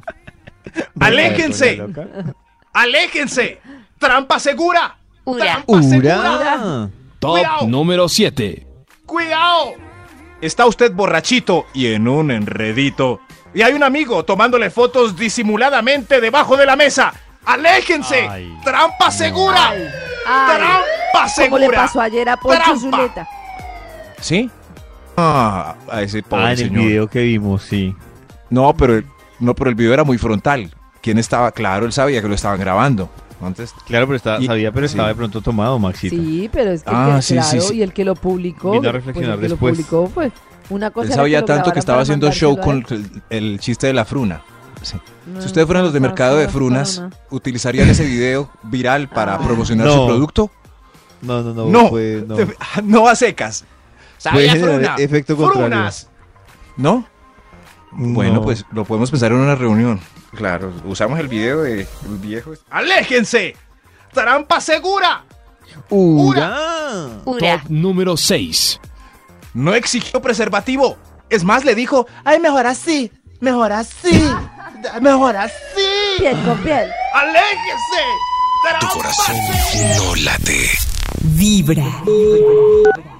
¡Aléjense! 1.00 1.82
¡Aléjense! 2.72 3.60
¡Trampa 3.98 4.38
segura! 4.38 4.96
Ura. 5.24 5.44
¡Trampa 5.66 5.82
segura! 5.82 6.20
¡Ura! 6.20 6.90
Top 7.18 7.32
Cuidado. 7.32 7.66
número 7.66 8.08
7. 8.08 8.66
¡Cuidado! 9.06 9.72
Está 10.40 10.66
usted 10.66 10.92
borrachito 10.92 11.66
y 11.74 11.92
en 11.92 12.08
un 12.08 12.30
enredito. 12.30 13.20
Y 13.52 13.62
hay 13.62 13.72
un 13.74 13.82
amigo 13.82 14.24
tomándole 14.24 14.70
fotos 14.70 15.16
disimuladamente 15.16 16.20
debajo 16.20 16.56
de 16.56 16.64
la 16.66 16.76
mesa. 16.76 17.12
¡Aléjense! 17.44 18.28
Ay. 18.28 18.56
¡Trampa 18.64 19.10
segura! 19.10 19.70
Ay, 19.70 19.82
ay. 20.26 20.56
¡Trampa 20.56 20.86
Como 21.12 21.58
le 21.58 21.64
segura! 21.66 21.78
pasó 21.82 22.00
ayer 22.00 22.28
a 22.28 22.36
Poncho. 22.36 22.76
Zuleta. 22.78 23.28
¿Sí? 24.20 24.50
Ah, 25.22 25.76
a 25.90 26.02
ese 26.02 26.22
pobre 26.22 26.44
Ah, 26.44 26.52
en 26.52 26.58
el 26.58 26.68
señor. 26.68 26.84
video 26.84 27.06
que 27.08 27.20
vimos, 27.22 27.62
sí. 27.62 27.94
No, 28.48 28.74
pero 28.76 28.96
el, 28.96 29.06
no, 29.38 29.54
pero 29.54 29.68
el 29.70 29.76
video 29.76 29.92
era 29.92 30.04
muy 30.04 30.18
frontal. 30.18 30.70
¿Quién 31.02 31.18
estaba? 31.18 31.52
Claro, 31.52 31.86
él 31.86 31.92
sabía 31.92 32.20
que 32.22 32.28
lo 32.28 32.34
estaban 32.34 32.58
grabando. 32.60 33.10
Antes, 33.42 33.72
Claro, 33.86 34.06
pero 34.06 34.16
estaba, 34.16 34.38
Y- 34.40 34.46
sabía, 34.46 34.70
pero 34.70 34.86
sí. 34.86 34.92
estaba 34.92 35.08
de 35.08 35.14
pronto 35.14 35.40
tomado, 35.40 35.78
Maxito. 35.78 36.14
Sí, 36.14 36.50
pero 36.52 36.72
es 36.72 36.82
que, 36.82 36.90
Ah, 36.92 37.14
que- 37.16 37.22
sí, 37.22 37.34
claro, 37.34 37.48
sí, 37.50 37.60
sí. 37.60 37.76
y 37.76 37.82
el 37.82 37.92
que 37.94 38.04
lo 38.04 38.14
publicó, 38.14 38.72
Vino 38.72 38.88
a 38.88 38.92
pues 38.92 39.04
reflexionar 39.04 39.34
el 39.36 39.40
que 39.40 39.48
lo 39.48 39.56
publicó 39.56 40.06
fue 40.08 40.30
una 40.68 40.90
cosa 40.90 41.08
él 41.08 41.14
sabía 41.14 41.44
tanto 41.44 41.72
que 41.72 41.78
estaba 41.78 42.02
haciendo 42.02 42.30
show 42.32 42.58
con 42.58 42.84
el, 42.90 43.22
el 43.30 43.58
chiste 43.60 43.86
de 43.86 43.94
la 43.94 44.04
fruna. 44.04 44.42
Sí. 44.82 44.96
No, 45.26 45.40
Si 45.40 45.46
ustedes 45.46 45.66
fueran 45.66 45.84
los 45.84 45.92
de 45.92 46.00
mercado 46.00 46.36
de 46.36 46.48
frunas. 46.48 47.02
¿utilizarían 47.30 47.88
ese 47.88 48.04
video 48.04 48.50
viral 48.62 49.08
para 49.08 49.34
Ah. 49.36 49.38
promocionar 49.38 49.86
No. 49.86 49.92
su 49.94 50.06
producto? 50.06 50.50
No, 51.22 51.42
no, 51.42 51.52
no. 51.54 51.66
No, 51.66 51.88
pues, 51.90 52.26
no. 52.26 52.36
No 52.84 53.08
a 53.08 53.14
secas. 53.14 53.64
¿Sabía 54.20 54.52
Puede 54.52 54.60
generar 54.60 54.80
fruna? 54.92 54.94
efecto 54.98 55.36
contrario. 55.36 55.68
Frunas. 55.68 56.08
¿No? 56.76 57.06
Bueno, 57.92 58.34
No. 58.34 58.42
pues 58.42 58.64
lo 58.70 58.84
podemos 58.84 59.10
pensar 59.10 59.32
en 59.32 59.38
una 59.38 59.54
reunión. 59.54 59.98
Claro, 60.34 60.72
usamos 60.84 61.18
el 61.18 61.26
video 61.28 61.62
de 61.62 61.80
el 61.80 62.18
viejo. 62.20 62.52
¡Aléjense! 62.70 63.56
¡Trampa 64.12 64.60
segura! 64.60 65.24
¡Ura! 65.88 67.08
Ura. 67.24 67.60
Top 67.62 67.70
número 67.70 68.16
6. 68.16 68.78
No 69.54 69.74
exigió 69.74 70.20
preservativo. 70.20 70.98
Es 71.30 71.42
más, 71.42 71.64
le 71.64 71.74
dijo, 71.74 72.06
Ay, 72.24 72.38
mejor 72.40 72.66
así. 72.66 73.10
Mejor 73.40 73.72
así. 73.72 74.22
Mejor 75.00 75.36
así. 75.36 75.54
Piel 76.18 76.36
con 76.44 76.58
piel. 76.58 76.90
¡aléjense! 77.14 78.04
Tu 78.62 78.68
¡Trampa 78.68 78.88
corazón 78.94 79.36
no 79.96 80.14
late. 80.16 80.68
Vibra. 81.22 81.86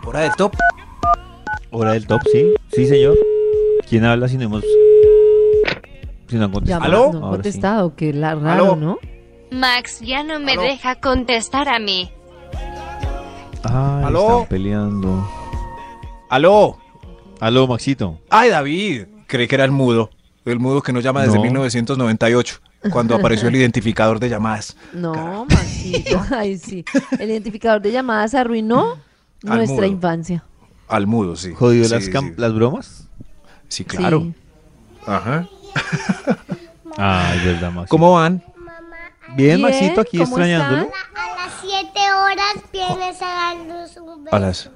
Hora 0.05 0.21
de 0.21 0.31
top. 0.37 0.55
Hora 1.71 1.93
del 1.93 2.07
top, 2.07 2.21
sí. 2.33 2.53
Sí, 2.73 2.87
señor. 2.87 3.17
¿Quién 3.89 4.05
habla 4.05 4.29
si 4.29 4.37
no 4.37 4.45
hemos. 4.45 4.65
Si 6.29 6.37
no 6.37 6.45
han 6.45 6.53
contestado? 6.53 6.85
¿Aló? 6.85 6.99
No 7.13 7.19
han 7.19 7.25
Ahora 7.25 7.29
sí. 7.29 7.33
contestado, 7.43 7.97
que 7.97 8.13
la 8.13 8.35
raro, 8.35 8.65
¿Aló? 8.65 8.77
¿no? 8.77 8.99
Max 9.51 10.01
ya 10.01 10.23
no 10.23 10.39
me 10.39 10.53
Aló. 10.53 10.63
deja 10.63 10.97
contestar 11.01 11.69
a 11.69 11.79
mí. 11.79 12.11
Ay, 13.63 14.05
¿Aló? 14.05 14.31
están 14.43 14.47
peleando. 14.49 15.29
¡Aló! 16.29 16.79
Aló, 17.41 17.67
Maxito. 17.67 18.19
¡Ay, 18.31 18.51
David! 18.51 19.07
Creí 19.27 19.49
que 19.49 19.55
era 19.55 19.65
el 19.65 19.71
mudo. 19.73 20.11
El 20.45 20.59
mudo 20.61 20.83
que 20.83 20.93
nos 20.93 21.03
llama 21.05 21.23
desde 21.23 21.37
No. 21.37 21.43
1998, 21.43 22.61
cuando 22.91 23.15
apareció 23.15 23.49
el 23.49 23.57
identificador 23.57 24.19
de 24.21 24.29
llamadas. 24.29 24.77
No, 24.93 25.45
Maxito. 25.47 26.21
Ay, 26.31 26.57
sí. 26.59 26.85
El 27.19 27.31
identificador 27.31 27.81
de 27.83 27.93
llamadas 27.93 28.35
arruinó 28.35 28.97
Al 29.47 29.57
nuestra 29.59 29.77
mudo. 29.77 29.87
infancia. 29.87 30.45
Al 30.91 31.07
mudo, 31.07 31.37
sí. 31.37 31.53
¿Jodió 31.55 31.85
Sí, 31.85 31.91
las, 31.91 32.05
sí. 32.05 32.13
las 32.37 32.55
bromas? 32.55 33.09
Sí, 33.69 33.85
claro. 33.85 34.21
Sí. 34.21 34.35
Ajá. 35.07 35.49
Ay, 36.97 37.39
verdad, 37.45 37.71
Maxito. 37.73 37.89
¿Cómo 37.91 38.13
van? 38.15 38.43
Bien, 39.37 39.37
Bien, 39.37 39.61
Maxito, 39.63 40.01
aquí 40.01 40.19
¿cómo 40.19 40.31
extrañándolo. 40.37 40.83
están? 40.83 41.01
A 41.15 41.47
las 41.47 41.53
7 41.61 41.91
horas 42.13 42.55
vienes 42.73 43.23
a 43.23 43.27
darnos 43.27 43.97
un 43.97 44.25
beso. 44.25 44.37
A 44.37 44.39
las, 44.41 44.71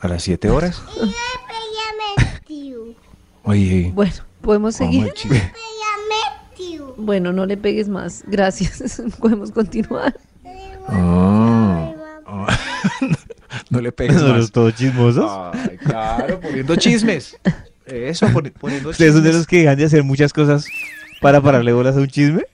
a 0.00 0.08
las 0.08 0.22
7 0.22 0.50
horas. 0.50 0.82
Oye, 3.46 3.90
Bueno, 3.94 4.12
¿podemos 4.40 4.74
seguir? 4.76 5.12
Bueno, 6.96 7.32
no 7.32 7.44
le 7.46 7.56
pegues 7.56 7.88
más. 7.88 8.22
Gracias. 8.26 9.02
Podemos 9.20 9.50
continuar. 9.50 10.16
Ah. 10.88 11.92
Ah. 12.26 12.58
No 13.70 13.80
le 13.80 13.92
pegues 13.92 14.16
¿No 14.22 14.28
más. 14.28 14.38
los 14.38 14.52
todos 14.52 14.74
chismosos? 14.74 15.30
Ay, 15.54 15.76
claro, 15.78 16.40
poniendo 16.40 16.76
chismes. 16.76 17.36
Eso, 17.86 18.26
poni- 18.28 18.50
poniendo 18.52 18.90
¿Ustedes 18.90 19.12
son 19.14 19.22
de 19.22 19.28
chismes. 19.30 19.36
los 19.40 19.46
que 19.46 19.58
dejan 19.58 19.76
de 19.76 19.84
hacer 19.84 20.02
muchas 20.02 20.32
cosas 20.32 20.66
para 21.20 21.40
pararle 21.40 21.72
bolas 21.72 21.96
a 21.96 22.00
un 22.00 22.08
chisme? 22.08 22.44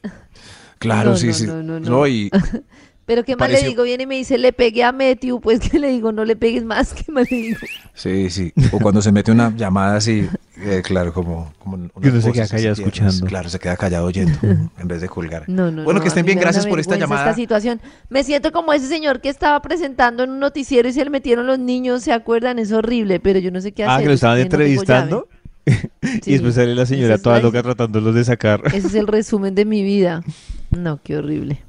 Claro, 0.78 1.10
No, 1.10 1.16
sí, 1.16 1.26
no, 1.28 1.32
sí. 1.34 1.46
no, 1.46 1.62
no, 1.62 1.80
no. 1.80 2.06
y 2.06 2.30
Pero 3.10 3.24
¿qué 3.24 3.34
más 3.34 3.48
le 3.48 3.54
Pareció- 3.54 3.70
digo? 3.70 3.82
Viene 3.82 4.04
y 4.04 4.06
me 4.06 4.14
dice, 4.14 4.38
le 4.38 4.52
pegué 4.52 4.84
a 4.84 4.92
Metiu. 4.92 5.40
Pues 5.40 5.58
que 5.58 5.80
le 5.80 5.88
digo, 5.88 6.12
no 6.12 6.24
le 6.24 6.36
pegues 6.36 6.62
más. 6.62 6.94
¿Qué 6.94 7.10
más 7.10 7.28
le 7.28 7.36
digo? 7.38 7.58
sí, 7.92 8.30
sí. 8.30 8.52
O 8.70 8.78
cuando 8.78 9.02
se 9.02 9.10
mete 9.10 9.32
una 9.32 9.52
llamada 9.56 9.96
así, 9.96 10.28
eh, 10.62 10.80
claro, 10.84 11.12
como, 11.12 11.52
como 11.58 11.74
uno 11.92 12.20
se 12.20 12.30
queda 12.30 12.46
callado 12.46 12.74
escuchando. 12.74 13.26
Claro, 13.26 13.48
se 13.48 13.58
queda 13.58 13.76
callado 13.76 14.06
oyendo 14.06 14.38
en 14.78 14.86
vez 14.86 15.00
de 15.00 15.08
colgar. 15.08 15.42
No, 15.48 15.72
no, 15.72 15.82
Bueno, 15.82 15.98
no, 15.98 16.02
que 16.02 16.06
estén 16.06 16.24
bien, 16.24 16.38
gracias 16.38 16.68
por 16.68 16.78
esta 16.78 16.96
llamada. 16.96 17.22
Esta 17.22 17.34
situación. 17.34 17.80
Me 18.10 18.22
siento 18.22 18.52
como 18.52 18.72
ese 18.72 18.86
señor 18.86 19.20
que 19.20 19.28
estaba 19.28 19.60
presentando 19.60 20.22
en 20.22 20.30
un 20.30 20.38
noticiero 20.38 20.88
y 20.88 20.92
se 20.92 21.02
le 21.02 21.10
metieron 21.10 21.48
los 21.48 21.58
niños, 21.58 22.04
¿se 22.04 22.12
acuerdan? 22.12 22.60
Es 22.60 22.70
horrible, 22.70 23.18
pero 23.18 23.40
yo 23.40 23.50
no 23.50 23.60
sé 23.60 23.72
qué 23.72 23.82
hacer. 23.82 23.96
Ah, 23.96 24.00
que 24.00 24.06
lo 24.06 24.14
estaban 24.14 24.36
tipo 24.36 24.54
entrevistando. 24.54 25.26
Sí, 25.66 25.72
y 26.26 26.32
después 26.34 26.54
sale 26.54 26.76
la 26.76 26.86
señora 26.86 27.16
es 27.16 27.22
toda 27.22 27.38
la- 27.38 27.42
loca 27.42 27.60
tratándolos 27.60 28.14
de 28.14 28.22
sacar. 28.22 28.62
Ese 28.72 28.86
es 28.86 28.94
el 28.94 29.08
resumen 29.08 29.56
de 29.56 29.64
mi 29.64 29.82
vida. 29.82 30.22
No, 30.70 31.00
qué 31.02 31.16
horrible. 31.16 31.64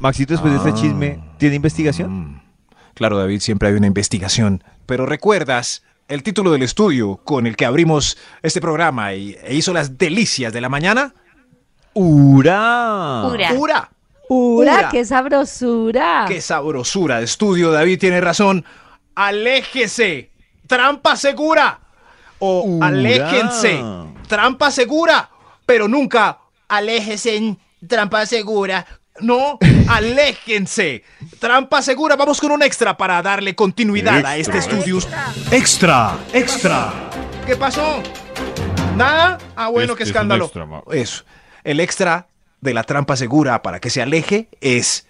Maxito, 0.00 0.32
después 0.34 0.52
de 0.52 0.58
Ah. 0.58 0.62
este 0.68 0.80
chisme, 0.80 1.20
¿tiene 1.38 1.56
investigación? 1.56 2.10
Mm. 2.12 2.42
Claro, 2.94 3.18
David, 3.18 3.40
siempre 3.40 3.68
hay 3.68 3.74
una 3.74 3.86
investigación. 3.86 4.62
Pero 4.86 5.06
recuerdas 5.06 5.82
el 6.08 6.22
título 6.22 6.50
del 6.50 6.62
estudio 6.62 7.18
con 7.24 7.46
el 7.46 7.56
que 7.56 7.64
abrimos 7.64 8.18
este 8.42 8.60
programa 8.60 9.14
y, 9.14 9.36
e 9.44 9.54
hizo 9.54 9.72
las 9.72 9.96
delicias 9.96 10.52
de 10.52 10.60
la 10.60 10.68
mañana. 10.68 11.14
¡Ura! 11.94 13.22
Ura. 13.26 13.52
¡Ura! 13.54 13.90
¡Ura, 14.28 14.72
Ura. 14.78 14.88
qué 14.90 15.04
sabrosura! 15.04 16.24
¡Qué 16.26 16.40
sabrosura 16.40 17.18
de 17.18 17.24
estudio! 17.24 17.70
David 17.70 17.98
tiene 17.98 18.20
razón. 18.20 18.64
¡Aléjese! 19.14 20.30
¡Trampa 20.66 21.16
segura! 21.16 21.80
O 22.38 22.62
Ura. 22.62 22.86
aléjense. 22.88 23.82
¡Trampa 24.26 24.70
segura! 24.70 25.28
Pero 25.66 25.86
nunca 25.88 26.38
Aléjese, 26.68 27.56
trampa 27.86 28.24
segura. 28.24 28.86
No, 29.20 29.58
aléjense. 29.88 31.04
Trampa 31.38 31.82
segura. 31.82 32.16
Vamos 32.16 32.40
con 32.40 32.52
un 32.52 32.62
extra 32.62 32.96
para 32.96 33.20
darle 33.22 33.54
continuidad 33.54 34.24
a 34.24 34.36
este 34.36 34.58
estudio. 34.58 34.98
Extra, 35.50 36.16
extra. 36.32 36.92
¿Qué 37.46 37.56
pasó? 37.56 38.02
¿Nada? 38.96 39.38
Ah, 39.56 39.68
bueno, 39.68 39.94
qué 39.96 40.02
Este 40.02 40.04
es 40.04 40.08
escándalo. 40.10 40.44
extra. 40.46 40.66
Eso. 40.92 41.24
El 41.64 41.80
extra 41.80 42.26
de 42.60 42.74
la 42.74 42.84
trampa 42.84 43.16
segura 43.16 43.62
para 43.62 43.80
que 43.80 43.90
se 43.90 44.02
aleje 44.02 44.48
es. 44.60 45.06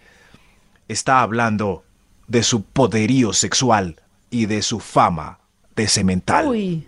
Está 0.88 1.20
hablando 1.20 1.84
de 2.26 2.42
su 2.42 2.64
poderío 2.64 3.32
sexual 3.32 4.00
y 4.30 4.46
de 4.46 4.62
su 4.62 4.80
fama 4.80 5.38
de 5.76 5.88
cemental. 5.88 6.48
Uy, 6.48 6.86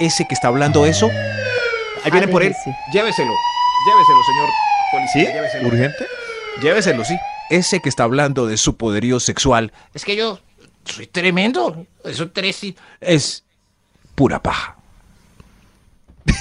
Ese 0.00 0.26
que 0.26 0.34
está 0.34 0.48
hablando 0.48 0.86
eso. 0.86 1.08
Ahí 2.04 2.10
viene 2.10 2.26
por 2.28 2.42
él. 2.42 2.52
Lléveselo. 2.92 3.32
Lléveselo, 3.86 4.22
señor 4.26 4.48
policía. 4.92 5.26
¿Sí? 5.26 5.32
Lléveselo. 5.32 5.68
¿Urgente? 5.68 6.06
Lléveselo, 6.62 7.04
sí. 7.04 7.16
Ese 7.50 7.80
que 7.80 7.88
está 7.88 8.04
hablando 8.04 8.46
de 8.46 8.56
su 8.56 8.76
poderío 8.76 9.20
sexual 9.20 9.72
Es 9.92 10.04
que 10.04 10.16
yo 10.16 10.40
soy 10.84 11.06
tremendo. 11.06 11.86
Eso 12.04 12.30
tres 12.30 12.62
y... 12.64 12.76
es 13.00 13.44
pura 14.14 14.42
paja. 14.42 14.76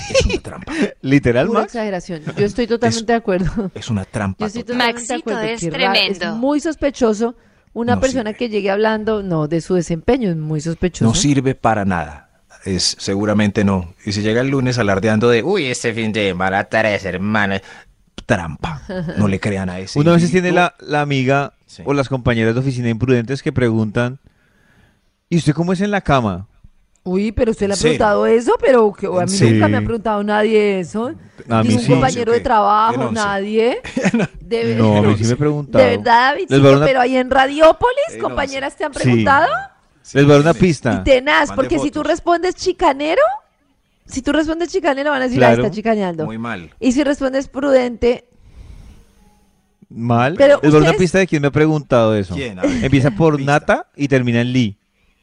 Es 0.09 0.25
una 0.25 0.39
trampa. 0.41 0.73
¿Literal, 1.01 1.47
pura 1.47 1.59
Max? 1.61 1.73
exageración. 1.73 2.23
Yo 2.37 2.45
estoy 2.45 2.67
totalmente 2.67 3.11
de 3.11 3.17
acuerdo. 3.17 3.71
Es 3.75 3.89
una 3.89 4.05
trampa. 4.05 4.39
Yo 4.39 4.47
estoy 4.47 4.63
de 4.63 4.73
Maxito 4.75 5.15
acuerdo. 5.15 5.41
es 5.41 5.61
Qué 5.61 5.71
tremendo. 5.71 6.25
Es 6.29 6.35
muy 6.35 6.59
sospechoso 6.59 7.35
una 7.73 7.95
No 7.95 8.01
persona 8.01 8.29
sirve. 8.31 8.37
que 8.37 8.49
llegue 8.49 8.69
hablando, 8.69 9.23
no, 9.23 9.47
de 9.47 9.59
su 9.61 9.75
desempeño, 9.75 10.29
es 10.29 10.37
muy 10.37 10.61
sospechoso. 10.61 11.05
No 11.05 11.15
sirve 11.15 11.55
para 11.55 11.85
nada. 11.85 12.29
Es 12.65 12.95
seguramente 12.99 13.65
no. 13.65 13.93
Y 14.05 14.13
si 14.13 14.21
llega 14.21 14.39
el 14.41 14.47
lunes 14.47 14.77
alardeando 14.77 15.27
de 15.29 15.43
Uy, 15.43 15.65
este 15.65 15.93
fin 15.93 16.13
de 16.13 16.29
semana 16.29 16.63
tres 16.65 17.03
hermanos. 17.03 17.61
Trampa, 18.25 18.81
no 19.17 19.27
le 19.27 19.39
crean 19.39 19.69
a 19.69 19.79
ese. 19.79 19.99
Una 19.99 20.11
vez 20.13 20.21
tiene 20.31 20.49
individuo. 20.49 20.71
la, 20.79 20.85
la 20.87 21.01
amiga 21.01 21.53
Sí. 21.65 21.81
o 21.85 21.93
las 21.93 22.07
compañeras 22.07 22.53
de 22.53 22.59
oficina 22.59 22.89
imprudentes 22.89 23.41
que 23.41 23.51
preguntan, 23.51 24.19
¿y 25.29 25.37
usted 25.37 25.53
cómo 25.53 25.73
es 25.73 25.81
en 25.81 25.89
la 25.91 26.01
cama? 26.01 26.47
Uy, 27.05 27.31
pero 27.33 27.51
usted 27.51 27.67
le 27.67 27.73
ha 27.73 27.77
preguntado 27.77 28.25
eso, 28.27 28.53
pero 28.61 28.93
que 28.93 29.07
a 29.07 29.23
¿En 29.23 29.31
mí 29.31 29.51
nunca 29.53 29.67
me 29.67 29.77
ha 29.77 29.81
preguntado 29.81 30.23
nadie 30.23 30.79
eso. 30.79 31.13
A 31.49 31.61
mí 31.63 31.69
Ningún 31.69 31.83
sí. 31.83 31.91
compañero 31.91 32.31
de 32.31 32.39
trabajo, 32.39 33.11
nadie. 33.11 33.81
De, 34.39 34.75
No, 34.75 34.97
a 34.97 35.01
mí 35.01 35.15
sí 35.17 35.23
me 35.25 35.31
he 35.31 35.35
de 35.79 35.97
verdad, 35.97 36.29
a 36.73 36.77
una- 36.77 36.85
pero 36.85 37.01
ahí 37.01 37.17
en 37.17 37.29
Radiópolis, 37.31 37.97
Eh, 38.13 38.17
no, 38.19 38.23
compañeras 38.23 38.77
te 38.77 38.85
han 38.85 38.93
Sí. 38.93 38.99
preguntado. 39.01 39.47
Les 40.13 40.23
voy 40.23 40.31
a 40.31 40.35
dar 40.35 40.41
una 40.41 40.53
Sí. 40.53 40.59
pista. 40.59 40.93
Y 41.01 41.03
tenaz, 41.03 41.49
Mande 41.49 41.55
porque 41.55 41.79
si 41.79 41.91
tú 41.91 42.03
respondes 42.03 42.55
chicanero, 42.55 43.21
si 44.05 44.21
tú 44.21 44.31
respondes 44.31 44.69
chicanero 44.69 45.11
van 45.11 45.21
a 45.21 45.25
decir, 45.25 45.39
Claro. 45.39 45.63
ah, 45.63 45.65
está 45.65 45.75
chicaneando. 45.75 46.25
Muy 46.25 46.37
mal. 46.37 46.71
Y 46.79 46.91
si 46.91 47.03
respondes 47.03 47.47
prudente, 47.47 48.25
Mal. 49.89 50.35
Pero 50.37 50.59
dar 50.61 50.81
una 50.81 50.93
pista 50.93 51.19
de 51.19 51.27
quién 51.27 51.41
me 51.41 51.49
ha 51.49 51.51
preguntado 51.51 52.15
eso. 52.15 52.33
¿Quién? 52.33 52.57
Empieza 52.83 53.11
por 53.11 53.37
Pista. 53.37 53.51
Nata 53.51 53.87
y 53.95 54.07
termina 54.07 54.41
en 54.41 54.51
Lee. 54.51 54.77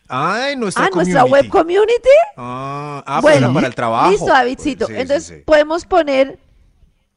Ay, 0.06 0.54
nuestra 0.56 0.84
ah, 0.86 0.90
nuestra 0.94 1.24
web 1.24 1.48
community. 1.48 2.08
Ah, 2.36 3.02
ah, 3.06 3.20
Bueno, 3.20 3.52
para 3.52 3.66
el 3.66 3.74
trabajo. 3.74 4.10
Listo, 4.10 4.26
Davidcito. 4.26 4.86
Sí, 4.86 4.92
sí, 4.94 5.00
Entonces 5.00 5.24
sí. 5.26 5.34
podemos 5.44 5.86
poner 5.86 6.38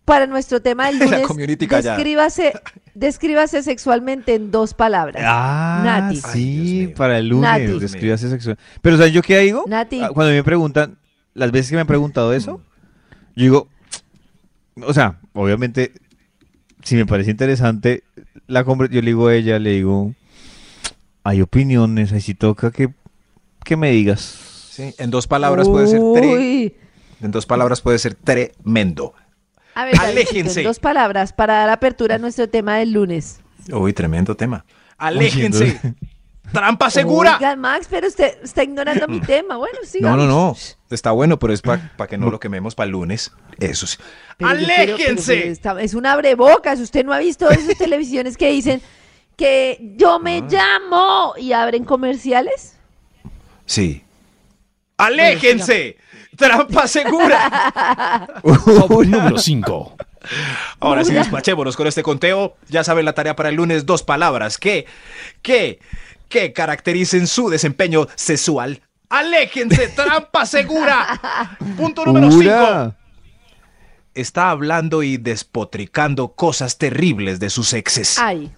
para 0.05 0.25
nuestro 0.25 0.61
tema 0.61 0.87
del 0.87 0.97
La 0.99 1.05
lunes. 1.05 1.27
community 1.27 1.67
callada. 1.67 1.95
descríbase, 1.95 2.53
descríbase 2.95 3.61
sexualmente 3.63 4.33
en 4.35 4.49
dos 4.49 4.73
palabras. 4.73 5.23
Ah, 5.25 5.81
Nati. 5.83 6.17
Sí, 6.17 6.93
para 6.95 7.19
el 7.19 7.27
lunes, 7.29 7.49
Nati. 7.49 7.79
descríbase 7.79 8.29
sexual. 8.29 8.57
Pero 8.81 8.97
¿sabes 8.97 9.13
yo 9.13 9.21
qué 9.21 9.39
digo? 9.39 9.63
Nati. 9.67 10.01
Ah, 10.01 10.09
Cuando 10.13 10.33
me 10.33 10.43
preguntan, 10.43 10.97
las 11.33 11.51
veces 11.51 11.69
que 11.69 11.75
me 11.75 11.81
han 11.81 11.87
preguntado 11.87 12.33
eso, 12.33 12.61
yo 13.35 13.43
digo, 13.43 13.67
o 14.85 14.93
sea, 14.93 15.19
obviamente, 15.33 15.91
si 16.83 16.95
me 16.95 17.05
parece 17.05 17.31
interesante, 17.31 18.03
la 18.47 18.63
yo 18.63 19.01
le 19.01 19.07
digo 19.07 19.27
a 19.27 19.35
ella, 19.35 19.59
le 19.59 19.71
digo, 19.71 20.13
hay 21.23 21.41
opiniones, 21.41 22.11
ahí 22.11 22.21
sí 22.21 22.33
toca 22.33 22.71
que, 22.71 22.89
que 23.63 23.77
me 23.77 23.91
digas. 23.91 24.19
Sí, 24.71 24.93
en 24.97 25.11
dos 25.11 25.27
palabras 25.27 25.69
puede 25.69 25.87
ser 25.87 26.01
tre- 26.01 26.73
en 27.21 27.31
dos 27.31 27.45
palabras 27.45 27.81
puede 27.81 27.99
ser 27.99 28.15
tremendo. 28.15 29.13
A 29.75 29.85
ver, 29.85 29.95
Aléjense. 29.99 30.61
en 30.61 30.65
dos 30.67 30.79
palabras 30.79 31.31
para 31.33 31.53
dar 31.55 31.69
apertura 31.69 32.15
a 32.15 32.17
nuestro 32.17 32.49
tema 32.49 32.77
del 32.77 32.91
lunes. 32.91 33.39
Uy, 33.71 33.93
tremendo 33.93 34.35
tema. 34.35 34.65
Aléjense. 34.97 35.79
Trampa 36.53 36.89
Segura. 36.89 37.35
Oiga, 37.37 37.55
Max, 37.57 37.87
pero 37.89 38.07
usted 38.07 38.37
está 38.43 38.63
ignorando 38.63 39.07
mi 39.07 39.19
tema. 39.19 39.57
Bueno, 39.57 39.79
No, 39.81 39.87
sigamos. 39.87 40.17
no, 40.19 40.25
no. 40.27 40.55
Está 40.89 41.11
bueno, 41.11 41.39
pero 41.39 41.51
es 41.53 41.61
para 41.61 41.89
que 42.07 42.17
no 42.17 42.29
lo 42.29 42.39
quememos 42.39 42.75
para 42.75 42.85
el 42.85 42.91
lunes. 42.91 43.31
Eso 43.59 43.87
sí. 43.87 43.97
Pero 44.37 44.51
quiero- 44.51 44.73
¡Aléjense! 44.95 45.35
pero 45.35 45.51
está- 45.51 45.81
es 45.81 45.93
un 45.95 46.05
abrebocas. 46.05 46.79
Usted 46.79 47.03
no 47.03 47.11
ha 47.11 47.19
visto 47.19 47.49
esas 47.49 47.77
televisiones 47.77 48.37
que 48.37 48.49
dicen 48.51 48.81
que 49.35 49.93
yo 49.97 50.19
me 50.19 50.37
Ah. 50.37 50.47
llamo 50.49 51.33
y 51.37 51.51
abren 51.53 51.83
comerciales. 51.83 52.77
Sí. 53.65 54.03
¡Aléjense! 54.97 55.97
¡Trampa 56.37 56.87
segura! 56.87 58.27
Top 58.43 59.03
número 59.05 59.37
5. 59.37 59.95
Ahora 60.79 61.03
sí, 61.03 61.13
despachémonos 61.13 61.75
con 61.75 61.87
este 61.87 62.01
conteo. 62.03 62.55
Ya 62.69 62.83
saben 62.83 63.05
la 63.05 63.13
tarea 63.13 63.35
para 63.35 63.49
el 63.49 63.55
lunes, 63.55 63.85
dos 63.85 64.03
palabras 64.03 64.57
que, 64.57 64.85
que, 65.41 65.79
que 66.33 66.51
caractericen 66.51 67.27
su 67.27 67.49
desempeño 67.49 68.07
sexual. 68.15 68.81
¡Aléjense! 69.09 69.89
¡Trampa 69.89 70.45
segura! 70.45 71.57
Punto 71.77 72.03
número 72.05 72.27
¡Ura! 72.29 72.83
5. 72.85 72.95
Está 74.15 74.49
hablando 74.49 75.03
y 75.03 75.17
despotricando 75.17 76.29
cosas 76.33 76.77
terribles 76.77 77.39
de 77.39 77.49
sus 77.49 77.73
exes. 77.73 78.17
Ay, 78.19 78.51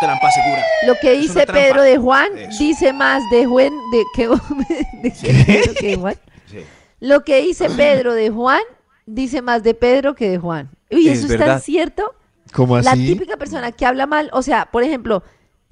Trampa 0.00 0.30
segura. 0.30 0.62
lo 0.86 0.94
que 1.00 1.14
Es 1.14 1.20
dice. 1.22 1.46
Pedro 1.46 1.82
de 1.82 1.98
Juan 1.98 2.28
Eso. 2.38 2.58
dice 2.58 2.92
más 2.92 3.22
de 3.30 3.46
Juan 3.46 3.72
de 3.92 4.04
que, 4.14 4.28
de 5.02 5.12
que 5.12 5.44
Pedro 5.44 5.74
que 5.74 5.86
de 5.88 5.96
Juan. 5.96 6.16
Sí. 6.48 6.58
Lo 7.00 7.24
que 7.24 7.40
dice 7.42 7.68
Pedro 7.70 8.14
de 8.14 8.30
Juan 8.30 8.62
dice 9.06 9.42
más 9.42 9.62
de 9.64 9.74
Pedro 9.74 10.14
que 10.14 10.30
de 10.30 10.38
Juan. 10.38 10.70
Uy, 10.90 11.08
Es 11.08 11.18
eso 11.18 11.26
es 11.26 11.32
verdad. 11.32 11.46
tan 11.54 11.60
cierto. 11.62 12.14
¿Cómo 12.52 12.78
La 12.78 12.92
así? 12.92 13.06
típica 13.08 13.36
persona 13.36 13.72
que 13.72 13.84
habla 13.86 14.06
mal, 14.06 14.30
o 14.32 14.42
sea, 14.42 14.66
por 14.70 14.82
ejemplo, 14.84 15.22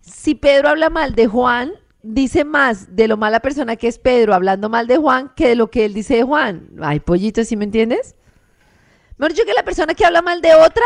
si 0.07 0.35
Pedro 0.35 0.69
habla 0.71 0.89
mal 0.91 1.15
de 1.15 1.27
Juan, 1.27 1.73
dice 2.03 2.45
más 2.45 2.95
de 2.95 3.09
lo 3.09 3.17
mala 3.17 3.41
persona 3.41 3.77
que 3.77 3.89
es 3.89 3.99
Pedro 3.99 4.33
hablando 4.35 4.69
mal 4.69 4.87
de 4.87 4.97
Juan 4.97 5.33
que 5.35 5.49
de 5.49 5.57
lo 5.57 5.71
que 5.71 5.85
él 5.85 5.93
dice 5.95 6.15
de 6.17 6.23
Juan. 6.23 6.69
Ay, 6.81 7.01
pollito, 7.01 7.45
¿sí 7.45 7.57
me 7.57 7.65
entiendes? 7.65 8.15
Mejor 9.19 9.33
dicho 9.33 9.45
que 9.45 9.53
la 9.55 9.65
persona 9.65 9.95
que 9.95 10.05
habla 10.05 10.23
mal 10.23 10.41
de 10.41 10.55
otra, 10.55 10.85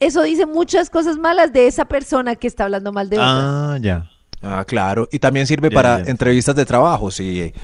eso 0.00 0.22
dice 0.22 0.44
muchas 0.44 0.90
cosas 0.90 1.16
malas 1.16 1.52
de 1.52 1.66
esa 1.66 1.86
persona 1.86 2.36
que 2.36 2.46
está 2.46 2.64
hablando 2.64 2.92
mal 2.92 3.08
de 3.08 3.16
otra. 3.16 3.74
Ah, 3.74 3.78
ya. 3.80 4.10
Ah, 4.42 4.64
claro. 4.66 5.08
Y 5.10 5.18
también 5.18 5.46
sirve 5.46 5.70
Ya, 5.70 5.74
para 5.74 6.02
ya. 6.04 6.10
entrevistas 6.10 6.54
de 6.54 6.66
trabajo. 6.66 7.08
Eh, 7.18 7.54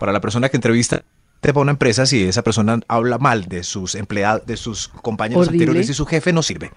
para 0.00 0.10
la 0.12 0.20
persona 0.20 0.48
que 0.48 0.56
entrevista 0.56 1.02
te 1.40 1.52
va 1.52 1.60
a 1.60 1.62
una 1.62 1.70
empresa, 1.72 2.06
si 2.06 2.24
esa 2.24 2.42
persona 2.42 2.80
habla 2.88 3.18
mal 3.18 3.44
de 3.44 3.62
sus 3.62 3.94
empleados, 3.94 4.44
de 4.46 4.56
sus 4.56 4.88
compañeros 4.88 5.46
Horrible. 5.46 5.64
anteriores 5.64 5.90
y 5.90 5.94
su 5.94 6.04
jefe, 6.06 6.32
no 6.32 6.42
sirve. 6.42 6.72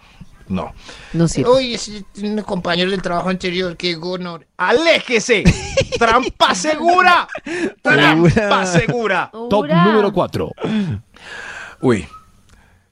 No. 0.49 0.73
No 1.13 1.27
sirve. 1.27 1.49
Uy, 1.49 1.75
ese 1.75 2.03
un 2.23 2.41
compañero 2.41 2.89
del 2.91 3.01
trabajo 3.01 3.29
anterior, 3.29 3.77
qué 3.77 3.95
honor. 3.95 4.45
¡Aléjese! 4.57 5.43
¡Trampa 5.99 6.53
segura! 6.55 7.27
¡Trampa 7.81 8.65
segura! 8.65 9.29
Top 9.31 9.67
número 9.67 10.11
4. 10.11 10.51
Uy, 11.81 12.07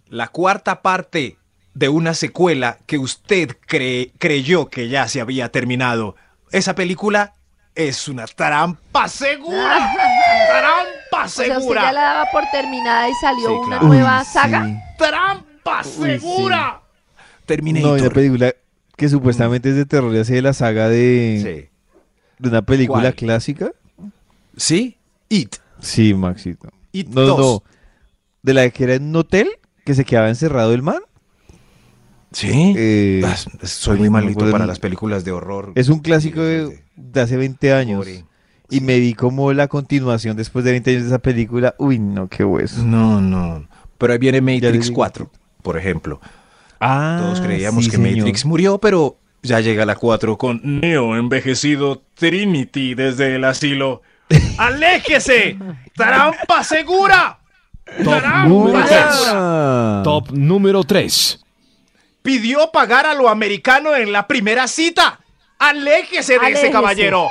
la 0.09 0.27
cuarta 0.27 0.81
parte 0.81 1.37
de 1.73 1.89
una 1.89 2.13
secuela 2.13 2.77
que 2.85 2.97
usted 2.97 3.57
cree- 3.67 4.11
creyó 4.17 4.67
que 4.67 4.87
ya 4.89 5.07
se 5.07 5.19
había 5.21 5.51
terminado. 5.51 6.15
Esa 6.51 6.75
película 6.75 7.33
es 7.75 8.07
una 8.07 8.25
trampa 8.25 9.07
segura. 9.07 9.93
¡Trampa 10.47 11.25
O 11.25 11.27
sea, 11.29 11.45
usted 11.45 11.59
segura! 11.59 11.81
ya 11.83 11.91
la 11.91 12.01
daba 12.01 12.25
por 12.31 12.43
terminada 12.51 13.09
y 13.09 13.13
salió 13.21 13.47
Sí, 13.49 13.53
una 13.55 13.67
claro. 13.79 13.87
nueva 13.87 14.19
Uy, 14.19 14.25
saga. 14.25 14.65
sí. 14.65 14.75
¡Trampa 14.97 15.83
segura! 15.83 16.81
Terminator. 17.47 17.89
No, 17.89 17.95
hay 17.95 18.01
una 18.01 18.09
película 18.11 18.53
que 18.95 19.09
supuestamente 19.09 19.69
es 19.69 19.75
de 19.75 19.85
terror 19.85 20.13
y 20.13 20.19
hace 20.19 20.35
de 20.35 20.41
la 20.43 20.53
saga 20.53 20.87
de, 20.89 21.39
Sí. 21.41 21.69
de 22.39 22.49
una 22.49 22.61
película 22.61 23.01
¿Cuál? 23.01 23.15
clásica. 23.15 23.71
¿Sí? 24.55 24.97
It. 25.29 25.55
Sí, 25.79 26.13
Maxito. 26.13 26.69
It 26.91 27.07
No, 27.09 27.21
no, 27.21 27.27
2. 27.27 27.39
no. 27.39 27.63
De 28.43 28.53
la 28.53 28.69
que 28.69 28.83
era 28.83 28.93
en 28.93 29.03
un 29.07 29.15
hotel 29.15 29.49
que 29.85 29.93
se 29.95 30.05
quedaba 30.05 30.29
encerrado 30.29 30.73
el 30.73 30.81
man. 30.83 30.99
¿Sí? 32.31 32.73
Eh, 32.77 33.21
Ah, 33.25 33.35
soy 33.63 33.97
muy 33.99 34.09
malito 34.09 34.49
para 34.51 34.65
las 34.65 34.79
películas 34.79 35.23
de 35.23 35.31
horror. 35.31 35.71
Es 35.75 35.89
un 35.89 35.99
clásico 35.99 36.41
de, 36.41 36.79
hace 37.15 37.37
20 37.37 37.73
años. 37.73 38.05
Y 38.69 38.81
me 38.81 38.99
vi 38.99 39.13
como 39.13 39.53
la 39.53 39.67
continuación 39.69 40.35
después 40.35 40.65
de 40.65 40.71
20 40.71 40.91
años 40.91 41.03
de 41.03 41.07
esa 41.09 41.19
película. 41.19 41.73
Uy, 41.77 41.99
no, 41.99 42.27
qué 42.27 42.43
hueso. 42.43 42.83
No, 42.83 43.21
no. 43.21 43.65
Pero 43.97 44.13
ahí 44.13 44.19
viene 44.19 44.41
Matrix 44.41 44.87
digo. 44.87 44.95
4, 44.95 45.31
por 45.61 45.77
ejemplo. 45.77 46.19
Ah, 46.79 47.17
Todos 47.21 47.41
creíamos 47.41 47.85
sí, 47.85 47.89
que 47.91 47.97
señor. 47.97 48.17
Matrix 48.17 48.45
murió, 48.45 48.77
pero 48.77 49.17
ya 49.41 49.59
llega 49.59 49.85
la 49.85 49.95
4 49.95 50.37
con 50.37 50.61
Neo 50.63 51.15
envejecido 51.15 52.01
Trinity 52.15 52.93
desde 52.95 53.35
el 53.35 53.43
asilo. 53.45 54.01
¡Aléjese! 54.57 55.57
¡Trampa 55.95 56.63
segura! 56.63 57.39
Top 58.03 58.19
¡Trampa 58.19 58.43
número 58.47 58.79
segura! 58.87 60.01
3. 60.01 60.03
Top 60.03 60.31
número 60.31 60.83
3. 60.83 61.39
Pidió 62.21 62.71
pagar 62.71 63.05
a 63.05 63.13
lo 63.13 63.29
americano 63.29 63.95
en 63.95 64.11
la 64.11 64.27
primera 64.27 64.67
cita. 64.67 65.19
¡Aléjese 65.59 66.33
de 66.33 66.39
Aléjese. 66.39 66.63
ese 66.65 66.71
caballero! 66.71 67.29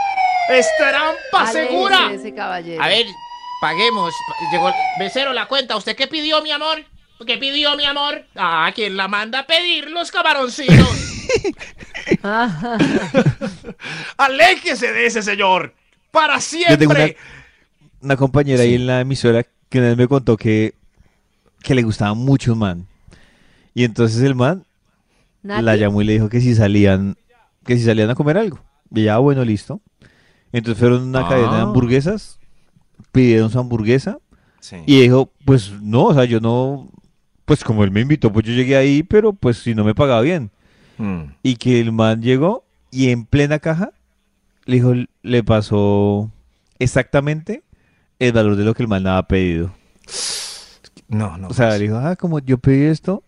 ¡Es 0.51 0.67
trampa 0.79 1.51
Aléjese 1.51 1.67
segura! 1.69 2.09
de 2.09 2.15
ese 2.15 2.35
caballero. 2.35 2.83
A 2.83 2.89
ver, 2.89 3.07
paguemos. 3.61 4.15
Llegó 4.51 4.73
mesero 4.99 5.33
la 5.33 5.47
cuenta. 5.47 5.77
¿Usted 5.77 5.95
qué 5.95 6.07
pidió, 6.07 6.41
mi 6.43 6.51
amor? 6.51 6.83
¿Qué 7.25 7.39
pidió, 7.39 7.77
mi 7.77 7.85
amor? 7.85 8.25
Ah, 8.35 8.71
¿quién 8.75 8.97
la 8.97 9.09
manda 9.09 9.41
a 9.41 9.47
pedir 9.47 9.91
los 9.91 10.11
camaroncitos? 10.11 11.23
¡Aléjese 14.17 14.93
de 14.93 15.07
ese 15.07 15.23
señor! 15.23 15.75
¡Para 16.11 16.39
Yo 16.39 16.79
tengo 16.79 16.93
una, 16.93 17.01
siempre! 17.05 17.17
una 18.01 18.17
compañera 18.17 18.63
ahí 18.63 18.75
en 18.75 18.87
la 18.87 19.01
emisora 19.01 19.45
que 19.69 19.79
una 19.79 19.89
vez 19.89 19.97
me 19.97 20.09
contó 20.09 20.37
que, 20.37 20.75
que 21.63 21.75
le 21.75 21.83
gustaba 21.83 22.15
mucho 22.15 22.53
un 22.53 22.59
man. 22.61 22.87
Y 23.75 23.85
entonces 23.85 24.23
el 24.23 24.35
man 24.35 24.65
Nati, 25.43 25.63
la 25.63 25.77
llamó 25.77 26.03
y 26.03 26.05
le 26.05 26.13
dijo 26.15 26.29
que 26.29 26.41
si 26.41 26.55
salían, 26.55 27.17
que 27.65 27.77
si 27.77 27.85
salían 27.85 28.11
a 28.11 28.15
comer 28.15 28.39
algo. 28.39 28.61
Y 28.95 29.05
ya, 29.05 29.19
bueno, 29.19 29.45
listo. 29.45 29.81
Entonces 30.53 30.79
fueron 30.79 31.03
a 31.03 31.05
una 31.07 31.21
Ah. 31.27 31.29
cadena 31.29 31.57
de 31.57 31.63
hamburguesas, 31.63 32.39
pidieron 33.13 33.51
su 33.51 33.59
hamburguesa 33.59 34.19
Sí. 34.61 34.77
y 34.87 35.01
dijo, 35.03 35.31
pues 35.45 35.73
no, 35.83 36.05
o 36.07 36.15
sea, 36.15 36.25
yo 36.25 36.41
no, 36.41 36.89
pues 37.47 37.65
como 37.65 37.85
él 37.85 37.91
me 37.93 38.01
invitó, 38.01 38.33
pues 38.33 38.45
yo 38.45 38.53
llegué 38.53 38.77
ahí, 38.77 39.03
pero 39.03 39.33
pues 39.33 39.59
si 39.59 39.75
no 39.75 39.85
me 39.85 39.95
pagaba 39.95 40.21
bien. 40.21 40.51
Mm. 40.99 41.23
Y 41.43 41.57
que 41.57 41.81
el 41.81 41.93
man 41.93 42.21
llegó 42.21 42.65
y 42.91 43.11
en 43.11 43.25
plena 43.25 43.59
caja 43.61 43.93
le 44.65 44.77
dijo, 44.77 44.93
le 45.23 45.45
pasó 45.45 46.31
exactamente 46.79 47.63
el 48.19 48.33
valor 48.33 48.57
de 48.57 48.65
lo 48.65 48.75
que 48.75 48.83
el 48.83 48.89
man 48.89 49.07
había 49.07 49.23
pedido. 49.23 49.73
No, 51.09 51.39
no. 51.39 51.49
O 51.49 51.55
sea, 51.55 51.69
pues. 51.69 51.79
le 51.79 51.85
dijo, 51.87 51.99
ah, 51.99 52.17
como 52.17 52.41
yo 52.41 52.59
pedí 52.59 52.87
esto, 52.87 53.23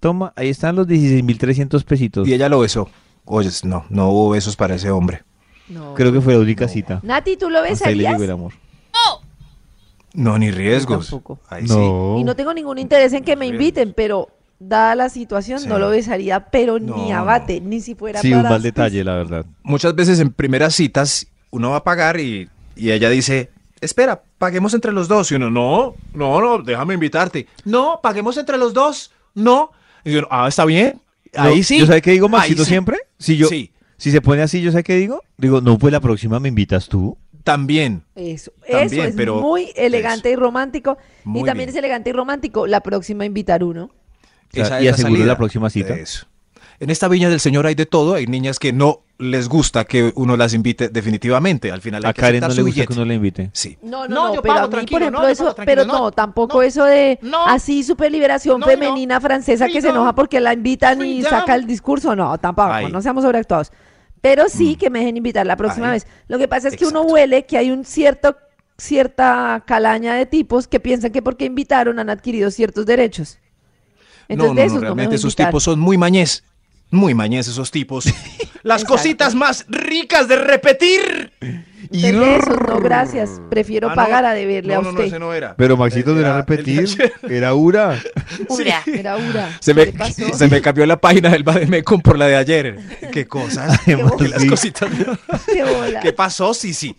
toma, 0.00 0.32
ahí 0.34 0.48
están 0.48 0.74
los 0.74 0.88
16.300 0.88 1.84
pesitos. 1.84 2.26
Y 2.26 2.34
ella 2.34 2.48
lo 2.48 2.60
besó. 2.60 2.90
Oye, 3.24 3.50
no, 3.62 3.84
no 3.88 4.08
hubo 4.08 4.30
besos 4.30 4.56
para 4.56 4.74
ese 4.74 4.90
hombre. 4.90 5.22
no. 5.68 5.94
Creo 5.94 6.12
que 6.12 6.20
fue 6.20 6.34
la 6.34 6.40
única 6.40 6.66
cita. 6.66 6.98
Nati, 7.04 7.36
¿tú 7.36 7.48
lo 7.48 7.60
Hasta 7.60 7.88
ahí 7.88 7.94
le 7.94 8.02
besarías? 8.02 8.12
llegó 8.12 8.24
el 8.24 8.30
amor. 8.32 8.52
No, 10.14 10.38
ni 10.38 10.50
riesgos. 10.50 11.08
tampoco. 11.08 11.40
Ahí 11.48 11.66
sí. 11.66 11.74
No. 11.74 12.16
Y 12.18 12.24
no 12.24 12.36
tengo 12.36 12.52
ningún 12.54 12.78
interés 12.78 13.12
en 13.12 13.24
que 13.24 13.36
me 13.36 13.46
inviten, 13.46 13.92
pero 13.96 14.28
dada 14.58 14.94
la 14.94 15.08
situación 15.08 15.58
Sí. 15.60 15.68
no 15.68 15.78
lo 15.78 15.88
besaría, 15.90 16.50
pero 16.50 16.78
No, 16.78 16.96
ni 16.96 17.10
no. 17.10 17.18
abate, 17.18 17.60
ni 17.60 17.80
si 17.80 17.94
fuera 17.94 18.20
Sí, 18.20 18.32
un 18.32 18.38
para- 18.40 18.50
mal 18.50 18.62
detalle, 18.62 19.02
la 19.04 19.14
verdad. 19.16 19.46
Muchas 19.62 19.94
veces 19.94 20.20
en 20.20 20.32
primeras 20.32 20.74
citas 20.74 21.26
uno 21.50 21.70
va 21.70 21.78
a 21.78 21.84
pagar 21.84 22.20
y, 22.20 22.48
y 22.76 22.90
ella 22.90 23.08
dice, 23.10 23.50
espera, 23.80 24.22
paguemos 24.38 24.74
entre 24.74 24.92
los 24.92 25.08
dos. 25.08 25.32
Y 25.32 25.36
uno, 25.36 25.50
no, 25.50 25.94
no, 26.14 26.40
no, 26.40 26.58
déjame 26.62 26.94
invitarte. 26.94 27.46
No, 27.64 28.00
paguemos 28.02 28.36
entre 28.36 28.56
los 28.58 28.72
dos. 28.74 29.10
No. 29.34 29.70
Y 30.04 30.14
uno, 30.16 30.28
ah, 30.30 30.46
está 30.48 30.64
bien. 30.64 31.00
Ahí 31.34 31.58
No, 31.58 31.62
sí. 31.64 31.78
¿Yo 31.78 31.86
sabe 31.86 32.02
qué 32.02 32.10
digo, 32.12 32.28
Maxito, 32.28 32.64
sí. 32.64 32.68
siempre? 32.70 32.98
Si 33.18 33.36
yo, 33.38 33.48
Sí. 33.48 33.72
si 33.96 34.10
se 34.10 34.20
pone 34.20 34.42
así, 34.42 34.60
¿yo 34.60 34.70
sabe 34.70 34.84
qué 34.84 34.96
digo? 34.96 35.22
Digo, 35.38 35.60
no, 35.62 35.78
pues 35.78 35.90
la 35.92 36.00
próxima 36.00 36.38
me 36.38 36.48
invitas 36.50 36.88
tú. 36.88 37.16
También. 37.44 38.04
Eso, 38.14 38.52
También, 38.70 39.00
eso 39.00 39.08
es 39.10 39.14
pero- 39.16 39.40
muy 39.40 39.72
elegante 39.76 40.30
y 40.30 40.36
romántico. 40.36 40.98
Muy 41.24 41.42
y 41.42 41.44
también 41.44 41.66
bien. 41.66 41.70
es 41.70 41.76
elegante 41.76 42.10
y 42.10 42.12
romántico 42.12 42.66
la 42.66 42.80
próxima 42.80 43.24
invitar 43.24 43.64
uno. 43.64 43.84
O 43.84 43.90
sea, 44.52 44.80
Esa 44.80 44.82
y 44.82 44.92
salida. 44.94 45.24
la 45.26 45.36
próxima 45.36 45.70
cita. 45.70 45.94
Eso. 45.94 46.26
en 46.80 46.90
esta 46.90 47.06
viña 47.06 47.28
del 47.30 47.38
Señor 47.38 47.64
hay 47.66 47.76
de 47.76 47.86
todo. 47.86 48.14
Hay 48.14 48.26
niñas 48.26 48.58
que 48.58 48.72
no 48.72 49.02
les 49.18 49.48
gusta 49.48 49.84
que 49.84 50.12
uno 50.16 50.36
las 50.36 50.52
invite 50.52 50.88
definitivamente. 50.88 51.70
Al 51.70 51.80
final 51.80 52.04
hay 52.04 52.10
A 52.10 52.12
que 52.12 52.20
Karen 52.20 52.40
no 52.40 52.50
su 52.50 52.56
le 52.56 52.62
gusta 52.64 52.86
que 52.86 52.92
uno 52.92 53.04
le 53.04 53.14
invite. 53.14 53.50
Sí. 53.52 53.78
No, 53.82 54.08
no, 54.08 54.14
No, 54.14 54.28
no, 54.28 54.34
yo 54.34 54.42
pero 54.42 54.54
pago, 54.54 54.64
a 54.64 54.68
mí, 54.68 54.72
tranquilo, 54.72 54.98
por 54.98 55.02
ejemplo, 55.02 55.20
no, 55.22 55.28
eso, 55.28 55.54
pero 55.64 55.84
no, 55.84 55.92
no, 55.98 56.10
tampoco 56.10 56.56
no, 56.58 56.62
eso 56.62 56.84
de 56.84 57.20
no. 57.22 57.46
así 57.46 57.84
super 57.84 58.10
liberación 58.10 58.58
No, 58.58 58.66
y 58.66 58.74
no. 58.74 58.80
femenina 58.80 59.20
francesa 59.20 59.68
que 59.68 59.80
se 59.80 59.90
enoja 59.90 60.12
porque 60.14 60.40
la 60.40 60.52
invitan 60.54 61.04
y 61.04 61.22
saca 61.22 61.54
el 61.54 61.66
discurso, 61.68 62.16
no, 62.16 62.36
tampoco, 62.38 62.72
Ay. 62.72 62.90
no 62.90 63.00
seamos 63.00 63.22
sobreactuados. 63.22 63.70
Pero 64.22 64.48
sí 64.48 64.76
que 64.76 64.88
me 64.88 65.00
dejen 65.00 65.18
invitar 65.18 65.44
la 65.44 65.56
próxima 65.56 65.90
vez. 65.90 66.06
Lo 66.28 66.38
que 66.38 66.48
pasa 66.48 66.68
es 66.68 66.76
que 66.76 66.86
uno 66.86 67.02
huele 67.02 67.44
que 67.44 67.58
hay 67.58 67.70
un 67.70 67.84
cierto 67.84 68.36
cierta 68.78 69.62
calaña 69.66 70.14
de 70.14 70.26
tipos 70.26 70.66
que 70.66 70.80
piensan 70.80 71.12
que 71.12 71.22
porque 71.22 71.44
invitaron 71.44 71.98
han 71.98 72.08
adquirido 72.08 72.50
ciertos 72.50 72.86
derechos. 72.86 73.38
Entonces 74.28 74.54
no, 74.54 74.54
de 74.54 74.62
no, 74.62 74.66
esos 74.66 74.74
no, 74.74 74.80
no, 74.80 74.86
realmente 74.86 75.16
dejo 75.16 75.26
esos 75.26 75.36
tipos 75.36 75.62
son 75.62 75.78
muy 75.78 75.98
mañez. 75.98 76.44
Muy 76.90 77.14
mañez 77.14 77.48
esos 77.48 77.70
tipos. 77.70 78.06
Las 78.62 78.82
Exacto. 78.82 78.86
cositas 78.86 79.34
más 79.34 79.66
ricas 79.68 80.28
de 80.28 80.36
repetir. 80.36 81.32
De 81.92 82.36
esos 82.36 82.58
no, 82.66 82.80
gracias. 82.80 83.40
Prefiero 83.50 83.88
Ah, 83.88 83.90
no. 83.90 83.96
pagar 83.96 84.24
a 84.24 84.32
deberle 84.32 84.72
No, 84.74 84.80
a 84.80 84.82
no, 84.82 84.88
no, 84.88 84.90
usted. 84.94 85.04
ese 85.04 85.18
no 85.18 85.32
era. 85.34 85.54
Pero 85.56 85.76
Maxito 85.76 86.14
de 86.14 86.32
repetir, 86.32 86.88
era 87.28 87.54
Ura. 87.54 87.98
Ura. 88.48 88.82
Era 88.86 89.16
Ura. 89.16 89.50
Se 89.60 89.74
¿Qué 89.74 89.92
me, 89.92 90.12
se 90.32 90.48
me 90.48 90.60
cambió 90.62 90.86
la 90.86 90.96
página 91.00 91.28
del 91.30 91.42
Bademecum 91.42 92.00
por 92.00 92.18
la 92.18 92.26
de 92.28 92.36
ayer. 92.36 92.78
¿Qué 93.12 93.26
cosas? 93.26 93.78
Además, 93.86 94.12
Que 94.18 94.28
las 94.28 94.44
cositas. 94.46 94.90
Qué 95.46 95.64
bola. 95.64 96.00
¿Qué 96.00 96.12
pasó? 96.12 96.54
Sí, 96.54 96.72
sí. 96.72 96.96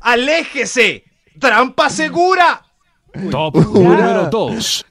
¡Aléjese! 0.00 1.04
¡Trampa 1.38 1.88
segura! 1.88 2.62
Top 3.30 3.54
Ura. 3.56 3.96
número 3.96 4.26
2. 4.30 4.86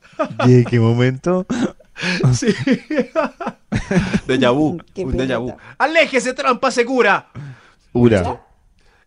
¿Y 0.48 0.54
en 0.54 0.64
qué 0.66 0.80
momento? 0.80 1.46
Sí. 2.34 2.48
Vu. 4.28 4.78
Qué 4.96 5.06
Un 5.06 5.14
déjà 5.18 5.38
vu. 5.38 5.54
¡Aléjese, 5.78 6.34
trampa 6.34 6.72
segura! 6.72 7.28
Ura. 7.94 8.42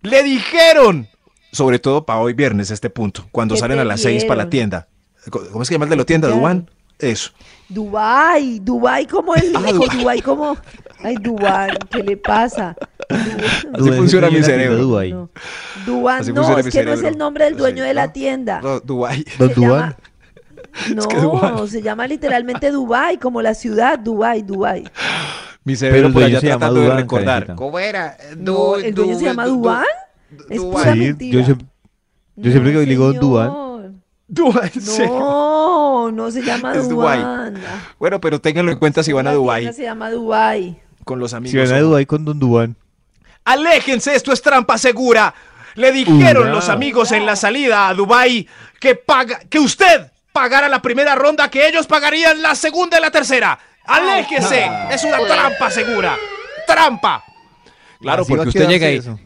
Le 0.04 0.22
dijeron. 0.22 1.08
Sobre 1.52 1.78
todo 1.78 2.04
para 2.04 2.20
hoy 2.20 2.32
viernes 2.32 2.70
este 2.70 2.90
punto. 2.90 3.26
Cuando 3.32 3.54
¿Qué 3.54 3.60
salen 3.60 3.78
a 3.78 3.84
las 3.84 4.00
seis 4.00 4.24
para 4.24 4.44
la 4.44 4.50
dieron? 4.50 4.50
tienda. 4.70 4.88
¿Cómo 5.30 5.62
es 5.62 5.68
que 5.68 5.74
llama 5.74 5.84
el 5.86 5.90
de 5.90 5.96
la 5.96 6.04
tienda? 6.04 6.28
¿Duan? 6.28 6.68
Eso. 6.98 7.30
Dubai, 7.68 8.58
Dubai 8.60 9.06
como 9.06 9.34
el 9.34 9.52
Ah, 9.56 9.60
Dubái. 9.72 9.98
Dubai 9.98 10.22
como 10.22 10.56
Ay, 11.02 11.16
Dubai, 11.16 11.70
¿qué 11.90 12.02
le 12.02 12.16
pasa? 12.16 12.76
Así 13.08 13.90
funciona 13.92 14.30
mi 14.30 14.42
cerebro. 14.42 14.78
Dubái. 14.78 15.12
No. 15.12 15.28
Así 16.20 16.32
no, 16.32 16.58
es 16.58 16.66
que 16.72 16.84
no 16.84 16.92
es 16.92 17.02
el 17.02 17.16
nombre 17.18 17.44
del 17.46 17.56
dueño 17.56 17.82
Sí, 17.82 17.88
de 17.88 17.94
la 17.94 18.06
¿no? 18.06 18.12
tienda. 18.12 18.60
No, 18.62 18.80
Dubái. 18.80 19.24
Don 19.38 19.48
Se 19.54 19.60
llama- 19.60 19.96
No, 20.94 21.08
que 21.08 21.68
se 21.68 21.82
llama 21.82 22.06
literalmente 22.06 22.70
Dubai, 22.70 23.16
como 23.18 23.40
la 23.42 23.54
ciudad 23.54 23.98
Dubai, 23.98 24.42
Dubai. 24.42 24.84
Mi 25.64 25.76
cerebro 25.76 26.08
el 26.08 26.12
por 26.12 26.22
dueño 26.22 26.36
allá 26.36 26.40
se 26.40 26.46
llama 26.48 26.58
tratando 26.58 26.80
de 26.80 26.86
Dubán, 26.86 26.98
recordar. 27.00 27.54
¿Cómo 27.56 27.78
era? 27.78 28.16
No, 28.36 28.76
el 28.76 28.94
dueño 28.94 29.18
se 29.18 29.24
llama 29.24 29.46
Duan. 29.46 29.84
Es 30.50 30.58
Dubái. 30.58 30.82
pura 30.82 30.92
Sí, 30.92 30.98
mentira. 30.98 31.38
yo 31.38 31.44
siempre, 31.44 31.66
yo 32.36 32.50
siempre 32.50 32.72
que 32.72 32.78
digo 32.80 33.12
señor. 33.12 33.92
Dubái, 34.26 34.70
sí. 34.80 35.02
No, 35.06 36.10
no 36.10 36.30
se 36.30 36.42
llama 36.42 36.74
Es 36.74 36.88
Dubái. 36.88 37.20
Duan. 37.20 37.54
Bueno, 37.98 38.20
pero 38.20 38.40
ténganlo 38.40 38.72
en 38.72 38.78
cuenta 38.78 39.02
si 39.02 39.12
van 39.12 39.26
a 39.26 39.30
La 39.30 39.36
Dubái 39.36 39.72
Se 39.72 39.82
llama 39.82 40.10
Dubai. 40.10 40.80
con 41.04 41.18
los 41.18 41.32
amigos. 41.34 41.50
Si 41.52 41.56
van 41.72 41.78
a 41.78 41.82
Dubái 41.82 42.06
con 42.06 42.24
Don 42.24 42.38
Duan. 42.38 42.76
Aléjense, 43.44 44.14
esto 44.14 44.32
es 44.32 44.42
trampa 44.42 44.78
segura. 44.78 45.34
Le 45.76 45.92
dijeron 45.92 46.44
Ura. 46.44 46.52
los 46.52 46.68
amigos 46.68 47.12
en 47.12 47.26
la 47.26 47.36
salida 47.36 47.88
a 47.88 47.94
Dubái 47.94 48.48
que 48.80 48.94
paga, 48.94 49.40
que 49.48 49.58
usted 49.58 50.10
pagara 50.32 50.68
la 50.68 50.80
primera 50.82 51.14
ronda, 51.14 51.50
que 51.50 51.66
ellos 51.68 51.86
pagarían 51.86 52.42
la 52.42 52.54
segunda 52.54 52.98
y 52.98 53.00
la 53.00 53.10
tercera. 53.10 53.58
Aléjese, 53.86 54.70
es 54.90 55.04
una 55.04 55.18
trampa 55.18 55.70
segura. 55.70 56.16
Trampa. 56.66 57.24
Claro, 58.00 58.22
Así 58.22 58.32
porque 58.32 58.48
usted 58.48 58.68
llega 58.68 58.90
y 58.90 58.96
eso. 58.96 59.18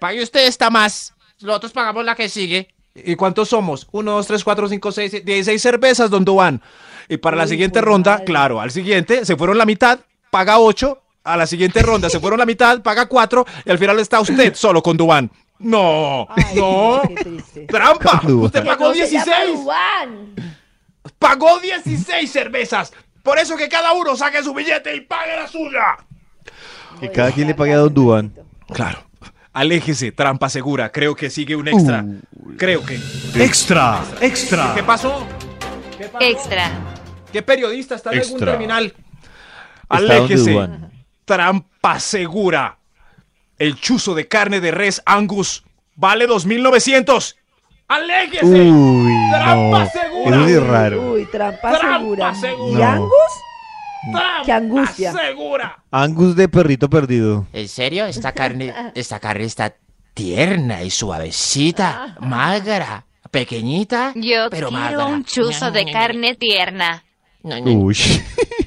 Pague 0.00 0.22
usted 0.22 0.46
esta 0.46 0.70
más. 0.70 1.14
Nosotros 1.40 1.72
pagamos 1.72 2.04
la 2.04 2.14
que 2.14 2.28
sigue. 2.28 2.68
¿Y 2.94 3.14
cuántos 3.16 3.48
somos? 3.48 3.88
Uno, 3.92 4.12
dos, 4.12 4.26
tres, 4.26 4.44
cuatro, 4.44 4.68
cinco, 4.68 4.92
seis, 4.92 5.10
siete, 5.10 5.24
dieciséis 5.26 5.62
cervezas, 5.62 6.10
don 6.10 6.24
Duan. 6.24 6.60
Y 7.08 7.16
para 7.16 7.36
la 7.36 7.46
siguiente 7.46 7.80
ronda, 7.80 8.12
madre. 8.12 8.24
claro, 8.24 8.60
al 8.60 8.70
siguiente 8.70 9.24
se 9.24 9.36
fueron 9.36 9.58
la 9.58 9.64
mitad, 9.66 10.00
paga 10.30 10.58
ocho. 10.58 11.00
A 11.24 11.36
la 11.36 11.46
siguiente 11.46 11.82
ronda 11.82 12.10
se 12.10 12.18
fueron 12.20 12.38
la 12.38 12.46
mitad, 12.46 12.82
paga 12.82 13.06
cuatro. 13.06 13.46
Y 13.64 13.70
al 13.70 13.78
final 13.78 13.98
está 14.00 14.20
usted 14.20 14.54
solo 14.56 14.82
con 14.82 14.96
Duan. 14.96 15.30
No, 15.58 16.26
Ay, 16.30 16.44
no. 16.56 17.00
qué 17.06 17.14
triste. 17.14 17.66
¡Trampa! 17.66 18.20
Dubán. 18.24 18.46
Usted 18.46 18.64
pagó 18.66 18.88
no 18.88 18.94
se 18.94 19.08
llama 19.08 19.24
16. 19.36 19.58
Dubán. 19.58 20.34
Pagó 21.18 21.60
16 21.60 22.30
cervezas. 22.32 22.92
Por 23.22 23.38
eso 23.38 23.56
que 23.56 23.68
cada 23.68 23.92
uno 23.92 24.16
saque 24.16 24.42
su 24.42 24.52
billete 24.52 24.94
y 24.96 25.00
pague 25.02 25.36
la 25.36 25.46
suya. 25.46 25.96
Que 27.00 27.10
cada 27.10 27.32
quien 27.32 27.48
le 27.48 27.54
pague 27.54 27.72
a 27.72 27.78
Don 27.78 27.94
Duan. 27.94 28.34
Claro. 28.68 28.98
Aléjese, 29.52 30.12
trampa 30.12 30.48
segura. 30.48 30.90
Creo 30.90 31.14
que 31.14 31.30
sigue 31.30 31.54
un 31.54 31.68
extra. 31.68 32.04
Creo 32.56 32.84
que. 32.84 32.98
Extra, 33.34 34.02
extra. 34.20 34.74
¿Qué 34.74 34.82
pasó? 34.82 35.26
¿Qué 35.98 36.04
pasó? 36.08 36.24
Extra. 36.24 36.70
¿Qué 37.32 37.42
periodista 37.42 37.94
está 37.94 38.12
en 38.12 38.20
algún 38.20 38.38
terminal? 38.40 38.94
Aléjese. 39.88 40.68
Trampa 41.24 42.00
segura. 42.00 42.78
El 43.58 43.76
chuzo 43.76 44.14
de 44.14 44.26
carne 44.26 44.60
de 44.60 44.70
res 44.70 45.02
Angus 45.04 45.64
vale 45.94 46.26
2.900. 46.26 47.36
¡Aléjese! 47.88 48.46
Uy, 48.46 49.01
¡Trampa 49.32 49.78
no. 49.84 49.90
segura! 49.90 50.36
Eso 50.36 50.46
sí 50.46 50.52
es 50.52 50.62
raro. 50.66 51.12
Uy, 51.12 51.26
trampa, 51.26 51.72
Trampa 51.72 51.98
segura. 51.98 52.34
segura. 52.34 52.70
¿Y 52.70 52.74
No. 52.74 52.84
Angus? 52.84 53.12
¡Trampa 54.10 54.42
qué 54.44 54.52
angustia. 54.52 55.12
segura! 55.12 55.82
Angus 55.90 56.36
de 56.36 56.48
perrito 56.48 56.90
perdido. 56.90 57.46
¿En 57.52 57.68
serio? 57.68 58.04
Esta 58.06 58.32
carne, 58.32 58.74
esta 58.94 59.20
carne 59.20 59.44
está 59.44 59.74
tierna 60.14 60.82
y 60.82 60.90
suavecita, 60.90 62.16
magra, 62.20 63.06
pequeñita, 63.30 64.12
Yo 64.14 64.50
pero 64.50 64.68
quiero 64.68 64.82
magra. 64.82 65.06
un 65.06 65.24
chuzo 65.24 65.70
de 65.70 65.90
carne 65.90 66.34
tierna. 66.34 67.04
Uy. 67.42 67.96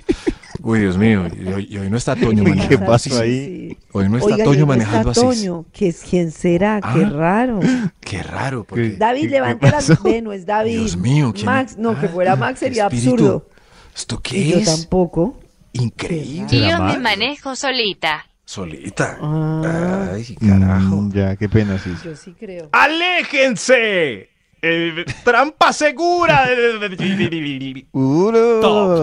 Uy, 0.68 0.80
Dios 0.80 0.98
mío. 0.98 1.28
Y 1.28 1.48
hoy, 1.54 1.68
y 1.70 1.78
hoy 1.78 1.90
no 1.92 1.98
está 1.98 2.16
Toño 2.16 2.44
¿Qué 2.44 2.50
manejando. 2.50 2.86
pasó 2.88 3.10
Sí, 3.12 3.16
ahí? 3.22 3.46
sí. 3.70 3.78
Hoy 3.92 4.10
no 4.10 4.18
está 4.18 4.34
Oiga, 4.34 4.44
Toño 4.46 4.56
¿y 4.56 4.60
dónde 4.60 4.66
manejando 4.66 5.12
está 5.12 5.30
así. 5.30 5.40
Toño? 5.46 5.66
¿Qué, 5.72 5.94
¿Quién 6.10 6.32
será? 6.32 6.82
Qué 6.82 7.04
Ah. 7.06 7.10
raro. 7.14 7.60
Qué 8.02 8.24
raro. 8.24 8.64
Porque... 8.64 8.92
¿Qué? 8.94 8.98
David, 8.98 9.22
¿Qué 9.22 9.30
levante 9.30 9.70
la? 9.70 9.80
Ve, 10.04 10.22
no 10.24 10.34
es 10.34 10.46
David. 10.48 10.80
Dios 10.80 10.98
mío. 10.98 11.32
¿quién- 11.34 11.46
Max, 11.46 11.78
no, 11.78 12.00
que 12.00 12.08
Ah, 12.08 12.10
fuera 12.10 12.36
Max 12.36 12.60
sería 12.60 12.86
espíritu. 12.88 13.12
absurdo. 13.12 13.50
¿Esto 13.96 14.16
Y 14.16 14.22
qué 14.24 14.48
yo 14.50 14.58
es? 14.58 14.66
tampoco. 14.66 15.40
Increíble. 15.74 16.48
Yo 16.50 16.60
¿Será 16.66 16.80
me 16.80 16.98
manejo 16.98 17.56
solita. 17.56 18.26
Solita. 18.44 19.18
Ah. 19.22 20.10
Ay, 20.14 20.36
carajo. 20.36 20.96
Mm, 20.96 21.12
ya, 21.14 21.36
qué 21.36 21.48
pena, 21.48 21.78
sí. 21.78 21.92
Yo 22.04 22.16
sí 22.16 22.34
creo. 22.40 22.70
¡Aléjense! 22.72 24.30
Eh, 24.68 25.06
¡Trampa 25.24 25.72
segura! 25.74 26.44
Top 27.94 28.95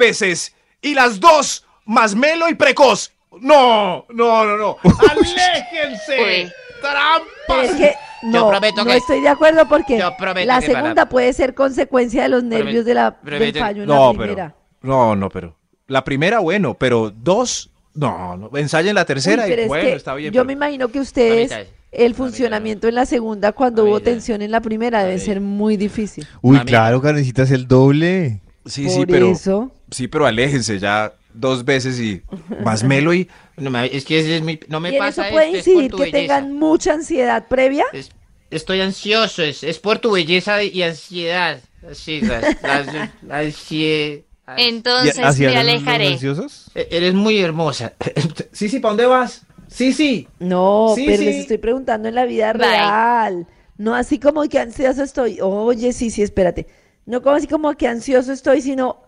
veces 0.00 0.52
y 0.82 0.94
las 0.94 1.20
dos 1.20 1.64
más 1.84 2.16
melo 2.16 2.48
y 2.48 2.54
precoz. 2.54 3.12
No, 3.40 4.04
no, 4.08 4.44
no, 4.44 4.56
no. 4.56 4.76
¡Aléjense! 5.10 6.42
Uy. 6.44 6.52
¡Trampa! 6.80 7.64
Es 7.64 7.72
que 7.76 7.94
no, 8.22 8.48
prometo 8.48 8.84
no 8.84 8.90
que- 8.90 8.96
estoy 8.96 9.20
de 9.20 9.28
acuerdo 9.28 9.68
porque 9.68 9.98
Yo 9.98 10.10
la 10.10 10.16
que 10.16 10.44
para- 10.46 10.60
segunda 10.62 11.08
puede 11.08 11.32
ser 11.32 11.54
consecuencia 11.54 12.22
de 12.24 12.28
los 12.30 12.42
nervios 12.42 12.84
de 12.84 12.94
la, 12.94 13.16
del 13.22 13.54
fallo 13.56 13.82
en 13.82 13.88
No, 13.88 14.12
la 14.12 14.18
primera. 14.18 14.54
pero. 14.80 14.92
No, 14.94 15.14
no, 15.16 15.28
pero. 15.28 15.56
La 15.86 16.02
primera, 16.04 16.38
bueno, 16.40 16.74
pero 16.74 17.10
dos. 17.14 17.70
No, 17.94 18.36
no. 18.36 18.50
Ensayen 18.56 18.94
la 18.94 19.04
tercera 19.04 19.44
Uy, 19.44 19.50
y 19.50 19.52
es 19.54 19.68
bueno, 19.68 19.84
que 19.84 19.92
está 19.94 20.14
bien. 20.14 20.32
yo 20.32 20.40
pero- 20.40 20.46
me 20.46 20.52
imagino 20.54 20.88
que 20.88 21.00
ustedes, 21.00 21.52
el 21.92 22.14
funcionamiento 22.14 22.88
en 22.88 22.94
la 22.94 23.04
segunda, 23.06 23.52
cuando 23.52 23.84
hubo 23.84 24.00
tensión 24.00 24.42
en 24.42 24.50
la 24.52 24.60
primera, 24.60 25.02
debe 25.04 25.18
ser 25.18 25.40
muy 25.40 25.76
difícil. 25.76 26.26
Uy, 26.40 26.58
claro, 26.60 27.00
Karencita 27.02 27.42
es 27.42 27.50
el 27.50 27.66
doble. 27.68 28.40
Sí, 28.66 28.84
Por 28.84 28.92
sí, 28.94 29.06
pero. 29.06 29.30
eso. 29.32 29.70
Sí, 29.90 30.08
pero 30.08 30.26
aléjense 30.26 30.78
ya 30.78 31.12
dos 31.34 31.64
veces 31.64 31.98
y 32.00 32.22
más 32.64 32.82
melo 32.84 33.12
y. 33.14 33.28
No, 33.56 33.70
me- 33.70 33.86
es 33.94 34.04
que 34.04 34.36
es 34.36 34.42
mi- 34.42 34.60
no 34.68 34.80
me 34.80 34.90
y 34.90 34.94
en 34.94 34.98
pasa 34.98 35.22
eso 35.26 35.32
puede 35.32 35.58
esto, 35.58 35.70
incidir 35.70 35.90
que 35.90 35.96
belleza. 35.98 36.18
tengan 36.18 36.52
mucha 36.52 36.92
ansiedad 36.94 37.46
previa. 37.48 37.84
Es- 37.92 38.10
estoy 38.50 38.80
ansioso, 38.80 39.42
es, 39.42 39.62
es 39.62 39.78
por 39.78 39.98
tu 39.98 40.12
belleza 40.12 40.62
y 40.62 40.82
ansiedad. 40.82 41.60
Sí, 41.92 42.20
la, 42.20 42.40
la- 42.62 43.12
la 43.26 43.38
ansiedad. 43.38 44.22
Entonces 44.56 45.16
¿Y 45.16 45.20
hacia 45.22 45.48
me 45.50 45.54
los- 45.54 45.64
los 45.64 45.72
alejaré. 45.74 46.06
ansiosos? 46.08 46.70
E- 46.74 46.88
Eres 46.90 47.14
muy 47.14 47.38
hermosa. 47.38 47.92
Sí, 48.52 48.68
sí, 48.68 48.80
¿para 48.80 48.90
dónde 48.90 49.06
vas? 49.06 49.42
Sí, 49.68 49.92
sí. 49.92 50.26
No, 50.40 50.92
Sí, 50.96 51.04
pero 51.06 51.18
sí. 51.18 51.24
les 51.26 51.36
estoy 51.36 51.58
preguntando 51.58 52.08
en 52.08 52.16
la 52.16 52.24
vida 52.24 52.52
Bye. 52.52 52.62
real. 52.66 53.46
No 53.78 53.94
así 53.94 54.18
como 54.18 54.42
que 54.48 54.58
ansioso 54.58 55.02
estoy. 55.04 55.38
Oye, 55.40 55.92
sí, 55.92 56.10
sí, 56.10 56.22
espérate. 56.22 56.66
No 57.06 57.22
como 57.22 57.36
así 57.36 57.46
como 57.46 57.72
que 57.76 57.86
ansioso 57.86 58.32
estoy, 58.32 58.60
sino 58.60 59.02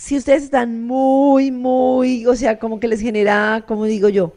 si 0.00 0.16
ustedes 0.16 0.44
están 0.44 0.84
muy, 0.86 1.50
muy, 1.50 2.26
o 2.26 2.34
sea, 2.36 2.58
como 2.58 2.80
que 2.80 2.88
les 2.88 3.00
genera, 3.02 3.64
como 3.68 3.84
digo 3.84 4.08
yo, 4.08 4.34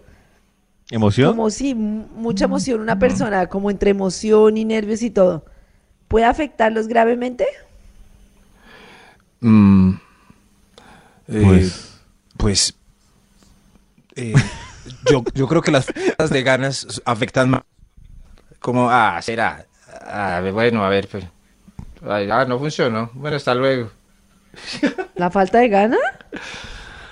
¿Emoción? 0.91 1.33
como 1.33 1.49
si 1.49 1.71
m- 1.71 2.05
mucha 2.15 2.45
emoción 2.45 2.81
una 2.81 2.99
persona, 2.99 3.47
como 3.47 3.71
entre 3.71 3.91
emoción 3.91 4.57
y 4.57 4.65
nervios 4.65 5.01
y 5.01 5.09
todo. 5.09 5.45
¿Puede 6.09 6.25
afectarlos 6.25 6.87
gravemente? 6.87 7.45
Mm, 9.41 9.99
Eh, 11.27 11.41
Pues, 11.41 11.99
pues 12.37 12.73
eh, 14.15 14.33
yo, 15.03 15.23
yo 15.33 15.47
creo 15.47 15.61
que 15.61 15.71
las 15.71 15.85
faltas 15.85 16.29
de 16.29 16.43
ganas 16.43 17.01
afectan 17.05 17.49
más. 17.49 17.61
Como, 18.59 18.89
ah, 18.89 19.21
será. 19.21 19.65
Ah, 20.01 20.41
bueno, 20.53 20.83
a 20.85 20.89
ver, 20.89 21.07
pues. 21.09 21.25
Ay, 22.07 22.29
ah, 22.31 22.45
no 22.45 22.59
funcionó. 22.59 23.11
Bueno, 23.13 23.37
hasta 23.37 23.55
luego. 23.55 23.91
¿La 25.15 25.29
falta 25.31 25.59
de 25.59 25.69
gana? 25.69 25.97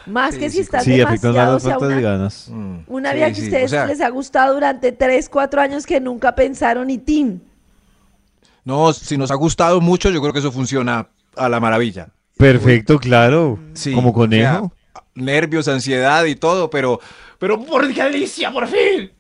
Más 0.06 0.34
Sí, 0.34 0.40
que 0.40 0.50
si 0.50 0.58
sí, 0.58 0.62
estás 0.64 0.84
sí, 0.84 0.98
demasiado, 0.98 1.52
o 1.52 1.54
las 1.54 1.64
sea, 1.64 1.72
faltas 1.74 1.90
de 1.90 1.98
una, 2.00 2.10
ganas. 2.10 2.48
Mm, 2.50 2.78
una 2.88 3.10
sí, 3.12 3.16
vida 3.18 3.32
que 3.34 3.42
a 3.42 3.44
ustedes 3.44 3.66
o 3.66 3.70
sea, 3.70 3.86
les 3.86 4.02
ha 4.02 4.10
gustado 4.10 4.54
durante 4.56 4.92
3, 4.92 5.30
4 5.30 5.62
años 5.62 5.86
que 5.86 6.00
nunca 6.00 6.34
pensaron 6.36 6.90
y 6.90 6.98
tin. 6.98 7.44
No, 8.64 8.94
si 8.94 9.18
nos 9.18 9.32
ha 9.32 9.36
gustado 9.36 9.82
mucho, 9.82 10.10
yo 10.10 10.22
creo 10.22 10.34
que 10.34 10.40
eso 10.40 10.52
funciona 10.52 11.10
a 11.36 11.50
la 11.50 11.60
maravilla. 11.60 12.10
Perfecto, 12.38 13.00
claro. 13.00 13.60
Sí, 13.74 13.94
Como 13.94 14.10
o 14.10 14.14
conejo. 14.14 14.72
sea, 14.94 15.04
nervios, 15.16 15.68
ansiedad 15.68 16.26
y 16.26 16.36
todo, 16.36 16.70
pero, 16.70 17.00
pero, 17.40 17.64
¡Por 17.64 17.92
qué 17.94 18.04
delicia, 18.04 18.52
por 18.52 18.68
fin! 18.68 19.12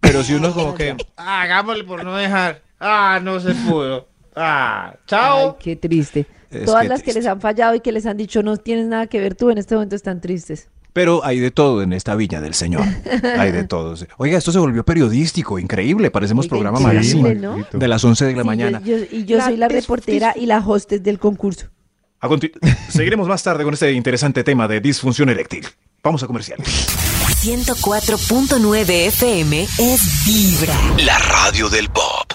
pero 0.00 0.22
si 0.22 0.34
uno 0.34 0.52
como 0.54 0.74
que, 0.74 0.96
Hagámosle 1.16 1.84
por 1.84 2.04
no 2.04 2.14
dejar. 2.16 2.62
Ah, 2.78 3.18
no 3.22 3.40
se 3.40 3.54
pudo. 3.54 4.08
Ah, 4.36 4.90
Ay, 4.92 4.98
chao. 5.06 5.56
qué 5.58 5.74
triste. 5.74 6.26
Es 6.50 6.64
Todas 6.64 6.86
las 6.88 7.02
que 7.02 7.12
les 7.12 7.26
han 7.26 7.40
fallado 7.40 7.74
y 7.74 7.80
que 7.80 7.92
les 7.92 8.06
han 8.06 8.16
dicho 8.16 8.42
no 8.42 8.56
tienes 8.56 8.86
nada 8.86 9.06
que 9.06 9.20
ver 9.20 9.34
tú 9.34 9.50
en 9.50 9.58
este 9.58 9.74
momento 9.74 9.94
están 9.96 10.20
tristes. 10.20 10.68
pero 10.94 11.24
hay 11.24 11.38
de 11.38 11.50
todo 11.50 11.82
en 11.82 11.92
esta 11.92 12.14
viña 12.16 12.40
del 12.40 12.54
Señor. 12.54 12.82
Hay 13.38 13.52
de 13.52 13.64
todo. 13.64 13.94
Oiga, 14.16 14.38
esto 14.38 14.50
se 14.50 14.58
volvió 14.58 14.84
periodístico, 14.84 15.58
increíble. 15.58 16.10
Parecemos 16.10 16.46
Oiga, 16.46 16.50
programa 16.50 16.80
magazine 16.80 17.34
¿no? 17.36 17.64
de 17.72 17.88
las 17.88 18.02
11 18.02 18.24
de 18.24 18.32
la 18.34 18.42
Sí, 18.42 18.46
mañana. 18.46 18.80
yo- 18.84 18.96
yo- 18.98 19.04
y 19.10 19.24
yo 19.24 19.40
soy 19.40 19.56
la 19.56 19.68
reportera 19.68 20.34
y 20.36 20.46
la 20.46 20.58
hostess 20.58 21.02
del 21.02 21.18
concurso. 21.18 21.66
A 22.20 22.28
Seguiremos 22.88 23.28
más 23.28 23.42
tarde 23.44 23.62
con 23.62 23.74
este 23.74 23.92
interesante 23.92 24.42
tema 24.42 24.66
de 24.66 24.80
disfunción 24.80 25.28
eréctil. 25.28 25.66
Vamos 26.02 26.22
a 26.22 26.26
comercial. 26.26 26.58
104.9 27.42 28.88
FM 29.08 29.62
es 29.62 30.24
Vibra. 30.26 30.74
La 31.04 31.18
radio 31.18 31.68
del 31.68 31.88
pop. 31.90 32.32